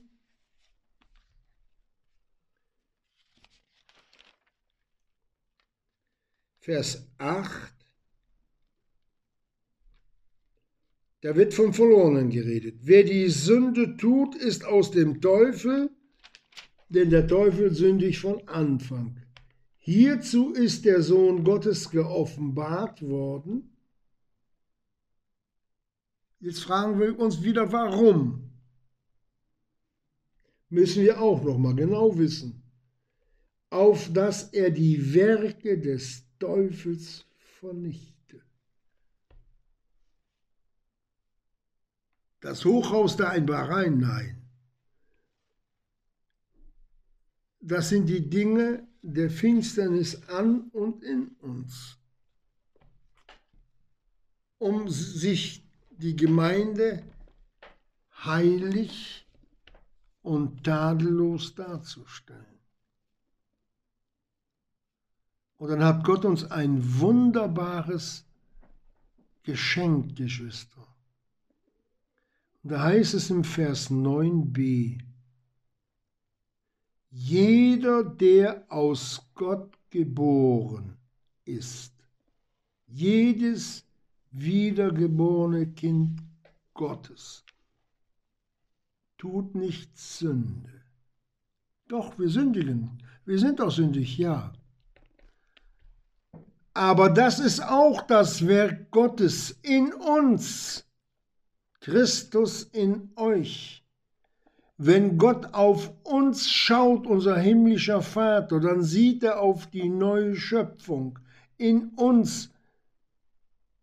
Vers 6.62 7.08
8. 7.18 7.74
Da 11.22 11.36
wird 11.36 11.56
vom 11.56 11.74
Verlorenen 11.74 12.30
geredet. 12.30 12.82
Wer 12.84 13.04
die 13.04 13.30
Sünde 13.30 13.98
tut, 13.98 14.36
ist 14.36 14.64
aus 14.66 14.92
dem 14.92 15.22
Teufel, 15.22 15.90
denn 16.90 17.10
der 17.10 17.28
Teufel 17.28 17.74
sündigt 17.74 18.20
von 18.20 18.48
Anfang. 18.48 19.20
Hierzu 19.78 20.54
ist 20.54 20.86
der 20.86 21.02
Sohn 21.02 21.44
Gottes 21.44 21.90
geoffenbart 21.90 23.02
worden. 23.02 23.76
Jetzt 26.40 26.60
fragen 26.60 27.00
wir 27.00 27.18
uns 27.18 27.42
wieder, 27.42 27.72
warum? 27.72 28.52
Müssen 30.70 31.02
wir 31.02 31.20
auch 31.20 31.44
noch 31.44 31.58
mal 31.58 31.74
genau 31.74 32.20
wissen. 32.20 32.62
Auf 33.72 34.14
dass 34.14 34.54
er 34.54 34.70
die 34.70 35.16
Werke 35.16 35.80
des 35.80 36.31
Teufels 36.42 37.24
vernichte. 37.60 38.42
Das 42.40 42.66
Hochhaus 42.66 43.16
da 43.16 43.32
in 43.34 43.46
Bahrain, 43.46 44.00
nein. 44.00 44.42
Das 47.60 47.90
sind 47.90 48.08
die 48.08 48.28
Dinge 48.28 48.88
der 49.04 49.30
Finsternis 49.30 50.28
an 50.30 50.70
und 50.72 51.04
in 51.04 51.28
uns. 51.42 52.00
Um 54.58 54.90
sich 54.90 55.64
die 55.92 56.16
Gemeinde 56.16 57.04
heilig 58.26 59.28
und 60.24 60.64
tadellos 60.64 61.54
darzustellen. 61.54 62.51
Und 65.62 65.70
dann 65.70 65.84
hat 65.84 66.04
Gott 66.04 66.26
uns 66.26 66.50
ein 66.50 67.00
wunderbares 67.00 68.26
Geschenk, 69.44 70.16
Geschwister. 70.16 70.88
Und 72.64 72.72
da 72.72 72.82
heißt 72.82 73.14
es 73.14 73.30
im 73.30 73.44
Vers 73.44 73.92
9b, 73.92 74.98
jeder, 77.12 78.04
der 78.04 78.66
aus 78.70 79.30
Gott 79.36 79.78
geboren 79.92 80.98
ist, 81.46 81.94
jedes 82.88 83.86
wiedergeborene 84.32 85.68
Kind 85.74 86.24
Gottes, 86.74 87.46
tut 89.16 89.54
nicht 89.54 89.96
Sünde. 89.96 90.82
Doch, 91.88 92.18
wir 92.18 92.30
sündigen. 92.30 92.98
Wir 93.26 93.38
sind 93.38 93.62
auch 93.62 93.70
sündig, 93.70 94.18
ja. 94.18 94.54
Aber 96.74 97.10
das 97.10 97.40
ist 97.40 97.62
auch 97.62 98.02
das 98.04 98.48
Werk 98.48 98.92
Gottes 98.92 99.58
in 99.62 99.94
uns, 99.94 100.86
Christus 101.80 102.64
in 102.64 103.10
euch. 103.16 103.84
Wenn 104.78 105.18
Gott 105.18 105.54
auf 105.54 105.92
uns 106.04 106.50
schaut, 106.50 107.06
unser 107.06 107.38
himmlischer 107.38 108.02
Vater, 108.02 108.60
dann 108.60 108.84
sieht 108.84 109.24
er 109.24 109.40
auf 109.40 109.68
die 109.68 109.90
neue 109.90 110.36
Schöpfung 110.36 111.20
in 111.58 111.90
uns, 111.96 112.50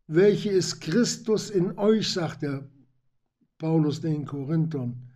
welche 0.06 0.50
ist 0.50 0.80
Christus 0.80 1.50
in 1.50 1.78
euch, 1.78 2.12
sagt 2.12 2.42
der 2.42 2.66
Paulus 3.58 4.00
den 4.00 4.24
Korinthern 4.24 5.08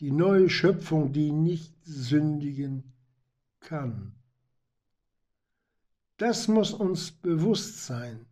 die 0.00 0.12
neue 0.12 0.48
Schöpfung, 0.48 1.12
die 1.12 1.30
nicht 1.30 1.74
sündigen 1.84 2.84
kann. 3.60 4.12
Das 6.20 6.48
muss 6.48 6.74
uns 6.74 7.12
bewusst 7.12 7.86
sein, 7.86 8.26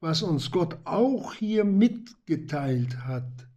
was 0.00 0.22
uns 0.22 0.50
Gott 0.50 0.76
auch 0.84 1.32
hier 1.32 1.64
mitgeteilt 1.64 2.98
hat, 3.06 3.48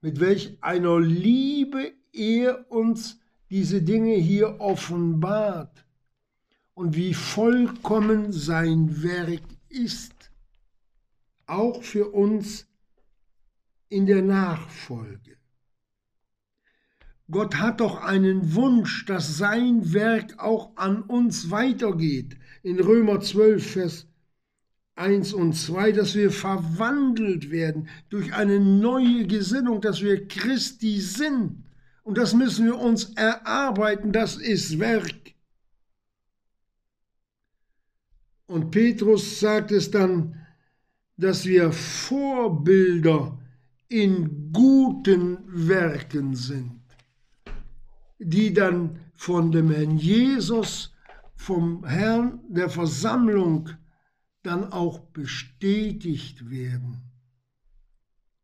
mit 0.00 0.20
welch 0.20 0.58
einer 0.60 1.00
Liebe 1.00 1.92
er 2.12 2.70
uns 2.70 3.18
diese 3.50 3.82
Dinge 3.82 4.14
hier 4.14 4.60
offenbart 4.60 5.84
und 6.74 6.94
wie 6.94 7.14
vollkommen 7.14 8.30
sein 8.30 9.02
Werk 9.02 9.42
ist, 9.68 10.30
auch 11.46 11.82
für 11.82 12.12
uns 12.12 12.68
in 13.88 14.06
der 14.06 14.22
Nachfolge. 14.22 15.36
Gott 17.32 17.54
hat 17.54 17.80
doch 17.80 18.02
einen 18.02 18.54
Wunsch, 18.54 19.06
dass 19.06 19.38
sein 19.38 19.94
Werk 19.94 20.38
auch 20.38 20.76
an 20.76 21.00
uns 21.00 21.50
weitergeht. 21.50 22.36
In 22.62 22.78
Römer 22.78 23.20
12, 23.22 23.72
Vers 23.72 24.06
1 24.96 25.32
und 25.32 25.54
2, 25.54 25.92
dass 25.92 26.14
wir 26.14 26.30
verwandelt 26.30 27.50
werden 27.50 27.88
durch 28.10 28.34
eine 28.34 28.60
neue 28.60 29.26
Gesinnung, 29.26 29.80
dass 29.80 30.02
wir 30.02 30.28
Christi 30.28 31.00
sind. 31.00 31.64
Und 32.02 32.18
das 32.18 32.34
müssen 32.34 32.66
wir 32.66 32.78
uns 32.78 33.14
erarbeiten, 33.14 34.12
das 34.12 34.36
ist 34.36 34.78
Werk. 34.78 35.32
Und 38.44 38.70
Petrus 38.70 39.40
sagt 39.40 39.72
es 39.72 39.90
dann, 39.90 40.36
dass 41.16 41.46
wir 41.46 41.72
Vorbilder 41.72 43.38
in 43.88 44.52
guten 44.52 45.38
Werken 45.46 46.34
sind 46.34 46.81
die 48.24 48.52
dann 48.52 49.00
von 49.14 49.52
dem 49.52 49.70
Herrn 49.70 49.98
Jesus, 49.98 50.94
vom 51.34 51.84
Herrn 51.84 52.40
der 52.48 52.70
Versammlung 52.70 53.70
dann 54.42 54.72
auch 54.72 55.00
bestätigt 55.00 56.50
werden. 56.50 57.02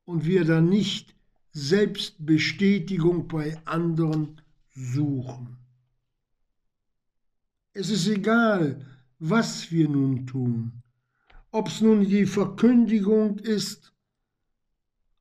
Und 0.05 0.25
wir 0.25 0.45
dann 0.45 0.69
nicht 0.69 1.15
Selbstbestätigung 1.53 3.29
bei 3.29 3.61
anderen 3.65 4.41
suchen. 4.71 5.59
Es 7.73 7.91
ist 7.91 8.09
egal, 8.09 8.85
was 9.19 9.71
wir 9.71 9.89
nun 9.89 10.27
tun, 10.27 10.83
ob 11.51 11.69
es 11.69 11.81
nun 11.81 12.05
die 12.05 12.27
Verkündigung 12.27 13.39
ist, 13.39 13.93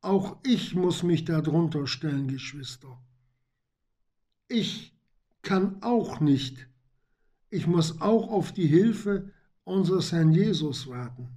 auch 0.02 0.38
ich 0.44 0.76
muss 0.76 1.04
mich 1.04 1.26
darunter 1.26 1.88
stellen, 1.88 2.28
Geschwister. 2.28 3.00
Ich 4.48 4.94
kann 5.42 5.82
auch 5.82 6.20
nicht. 6.20 6.68
Ich 7.50 7.68
muss 7.68 8.02
auch 8.02 8.30
auf 8.30 8.52
die 8.52 8.68
Hilfe 8.68 9.32
unseres 9.64 10.12
Herrn 10.12 10.32
Jesus 10.32 10.88
warten. 10.88 11.30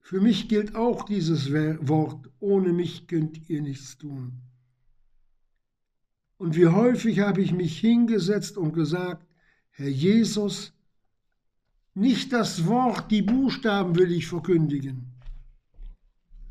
Für 0.00 0.20
mich 0.20 0.48
gilt 0.48 0.74
auch 0.74 1.04
dieses 1.04 1.50
Wort, 1.52 2.30
ohne 2.38 2.72
mich 2.72 3.06
könnt 3.06 3.48
ihr 3.48 3.62
nichts 3.62 3.96
tun. 3.96 4.42
Und 6.36 6.56
wie 6.56 6.66
häufig 6.66 7.20
habe 7.20 7.40
ich 7.40 7.52
mich 7.52 7.78
hingesetzt 7.78 8.56
und 8.58 8.74
gesagt, 8.74 9.26
Herr 9.70 9.88
Jesus, 9.88 10.72
nicht 11.94 12.32
das 12.32 12.66
Wort, 12.66 13.10
die 13.10 13.22
Buchstaben 13.22 13.96
will 13.96 14.12
ich 14.12 14.26
verkündigen 14.26 15.13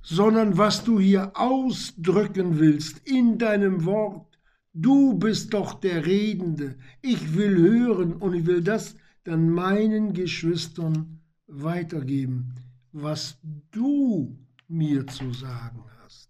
sondern 0.03 0.57
was 0.57 0.83
du 0.83 0.99
hier 0.99 1.31
ausdrücken 1.35 2.59
willst 2.59 2.99
in 3.07 3.37
deinem 3.37 3.85
Wort. 3.85 4.37
Du 4.73 5.13
bist 5.17 5.53
doch 5.53 5.73
der 5.79 6.05
Redende. 6.05 6.77
Ich 7.01 7.35
will 7.35 7.57
hören 7.57 8.13
und 8.13 8.33
ich 8.33 8.45
will 8.45 8.61
das 8.61 8.95
dann 9.23 9.49
meinen 9.49 10.13
Geschwistern 10.13 11.21
weitergeben, 11.47 12.53
was 12.91 13.39
du 13.71 14.37
mir 14.67 15.07
zu 15.07 15.31
sagen 15.33 15.83
hast. 16.01 16.29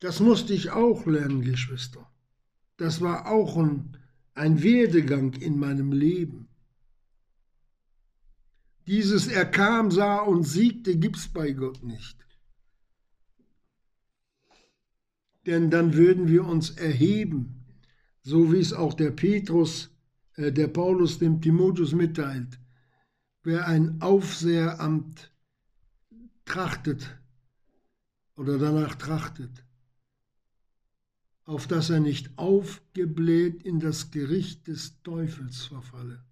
Das 0.00 0.20
musste 0.20 0.52
ich 0.52 0.70
auch 0.70 1.06
lernen, 1.06 1.42
Geschwister. 1.42 2.10
Das 2.76 3.00
war 3.00 3.30
auch 3.30 3.56
ein, 3.56 3.96
ein 4.34 4.62
Werdegang 4.62 5.34
in 5.34 5.58
meinem 5.58 5.92
Leben. 5.92 6.48
Dieses 8.86 9.28
Er 9.28 9.46
kam, 9.46 9.90
sah 9.90 10.18
und 10.18 10.44
siegte 10.44 10.96
gibt's 10.96 11.28
bei 11.28 11.52
Gott 11.52 11.82
nicht. 11.82 12.16
Denn 15.46 15.70
dann 15.70 15.94
würden 15.94 16.28
wir 16.28 16.44
uns 16.44 16.70
erheben, 16.70 17.64
so 18.22 18.52
wie 18.52 18.60
es 18.60 18.72
auch 18.72 18.94
der 18.94 19.10
Petrus, 19.10 19.90
äh, 20.34 20.52
der 20.52 20.68
Paulus 20.68 21.18
dem 21.18 21.40
Timotheus 21.40 21.92
mitteilt. 21.92 22.58
Wer 23.42 23.66
ein 23.66 24.00
Aufseheramt 24.00 25.32
trachtet 26.44 27.18
oder 28.36 28.58
danach 28.58 28.94
trachtet, 28.94 29.64
auf 31.44 31.66
dass 31.66 31.90
er 31.90 32.00
nicht 32.00 32.38
aufgebläht 32.38 33.64
in 33.64 33.80
das 33.80 34.12
Gericht 34.12 34.68
des 34.68 35.02
Teufels 35.02 35.64
verfalle. 35.64 36.24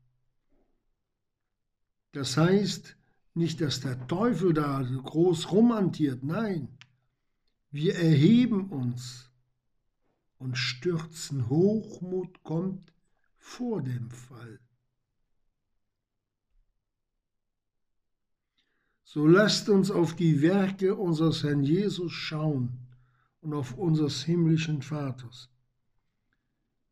Das 2.13 2.37
heißt 2.37 2.97
nicht, 3.35 3.61
dass 3.61 3.81
der 3.81 4.07
Teufel 4.07 4.53
da 4.53 4.83
groß 4.83 5.53
rumantiert, 5.53 6.25
nein. 6.25 6.69
Wir 7.71 7.95
erheben 7.95 8.69
uns 8.71 9.31
und 10.39 10.57
stürzen. 10.57 11.49
Hochmut 11.49 12.43
kommt 12.43 12.93
vor 13.39 13.83
dem 13.83 14.11
Fall. 14.11 14.59
So 19.05 19.27
lasst 19.27 19.69
uns 19.69 19.91
auf 19.91 20.15
die 20.15 20.41
Werke 20.41 20.95
unseres 20.95 21.43
Herrn 21.43 21.63
Jesus 21.63 22.13
schauen 22.13 22.79
und 23.41 23.55
auf 23.55 23.77
unseres 23.77 24.23
himmlischen 24.23 24.83
Vaters. 24.83 25.49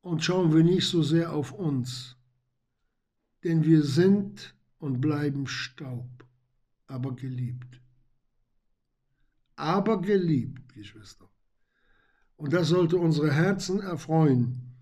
Und 0.01 0.25
schauen 0.25 0.53
wir 0.53 0.65
nicht 0.65 0.89
so 0.89 1.03
sehr 1.03 1.33
auf 1.33 1.53
uns, 1.53 2.17
denn 3.45 3.65
wir 3.65 3.83
sind 3.83 4.55
und 4.79 5.01
bleiben 5.01 5.47
Staub, 5.47 6.09
aber 6.87 7.15
geliebt. 7.15 7.81
Aber 9.57 10.01
geliebt, 10.01 10.73
Geschwister. 10.75 11.29
Und 12.37 12.53
das 12.53 12.69
sollte 12.69 12.97
unsere 12.97 13.33
Herzen 13.33 13.81
erfreuen, 13.81 14.77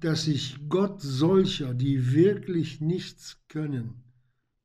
dass 0.00 0.24
sich 0.24 0.56
Gott 0.68 1.02
solcher, 1.02 1.74
die 1.74 2.12
wirklich 2.12 2.80
nichts 2.80 3.38
können, 3.48 4.02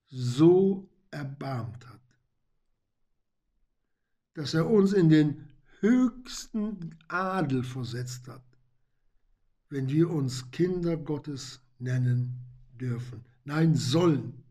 so 0.07 0.89
erbarmt 1.11 1.85
hat. 1.87 2.01
Dass 4.33 4.53
er 4.53 4.69
uns 4.69 4.93
in 4.93 5.09
den 5.09 5.49
höchsten 5.81 6.95
Adel 7.09 7.63
versetzt 7.63 8.29
hat, 8.29 8.45
wenn 9.69 9.89
wir 9.89 10.09
uns 10.09 10.51
Kinder 10.51 10.95
Gottes 10.95 11.59
nennen 11.79 12.39
dürfen 12.79 13.25
nein 13.45 13.75
sollen, 13.75 14.43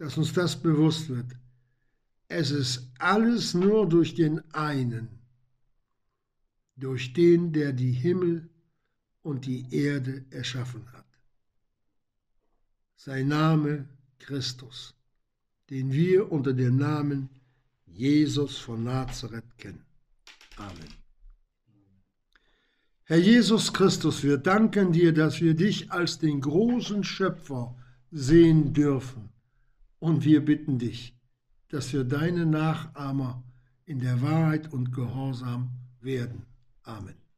dass 0.00 0.16
uns 0.16 0.32
das 0.32 0.56
bewusst 0.56 1.10
wird. 1.10 1.36
Es 2.26 2.50
ist 2.50 2.90
alles 2.98 3.52
nur 3.52 3.86
durch 3.86 4.14
den 4.14 4.40
einen, 4.54 5.10
durch 6.74 7.12
den, 7.12 7.52
der 7.52 7.74
die 7.74 7.92
Himmel 7.92 8.48
und 9.22 9.44
die 9.44 9.66
Erde 9.70 10.24
erschaffen 10.30 10.90
hat. 10.94 11.04
Sein 12.96 13.28
Name 13.28 13.90
Christus, 14.18 14.94
den 15.68 15.92
wir 15.92 16.32
unter 16.32 16.54
dem 16.54 16.76
Namen 16.76 17.28
Jesus 17.84 18.56
von 18.56 18.82
Nazareth 18.82 19.58
kennen. 19.58 19.84
Amen. 20.56 20.94
Herr 23.04 23.18
Jesus 23.18 23.70
Christus, 23.70 24.22
wir 24.22 24.38
danken 24.38 24.92
dir, 24.92 25.12
dass 25.12 25.42
wir 25.42 25.52
dich 25.52 25.92
als 25.92 26.18
den 26.18 26.40
großen 26.40 27.04
Schöpfer 27.04 27.76
sehen 28.10 28.72
dürfen. 28.72 29.28
Und 30.00 30.24
wir 30.24 30.44
bitten 30.44 30.78
dich, 30.78 31.14
dass 31.68 31.92
wir 31.92 32.04
deine 32.04 32.46
Nachahmer 32.46 33.44
in 33.84 34.00
der 34.00 34.20
Wahrheit 34.22 34.72
und 34.72 34.92
Gehorsam 34.92 35.70
werden. 36.00 36.46
Amen. 36.82 37.29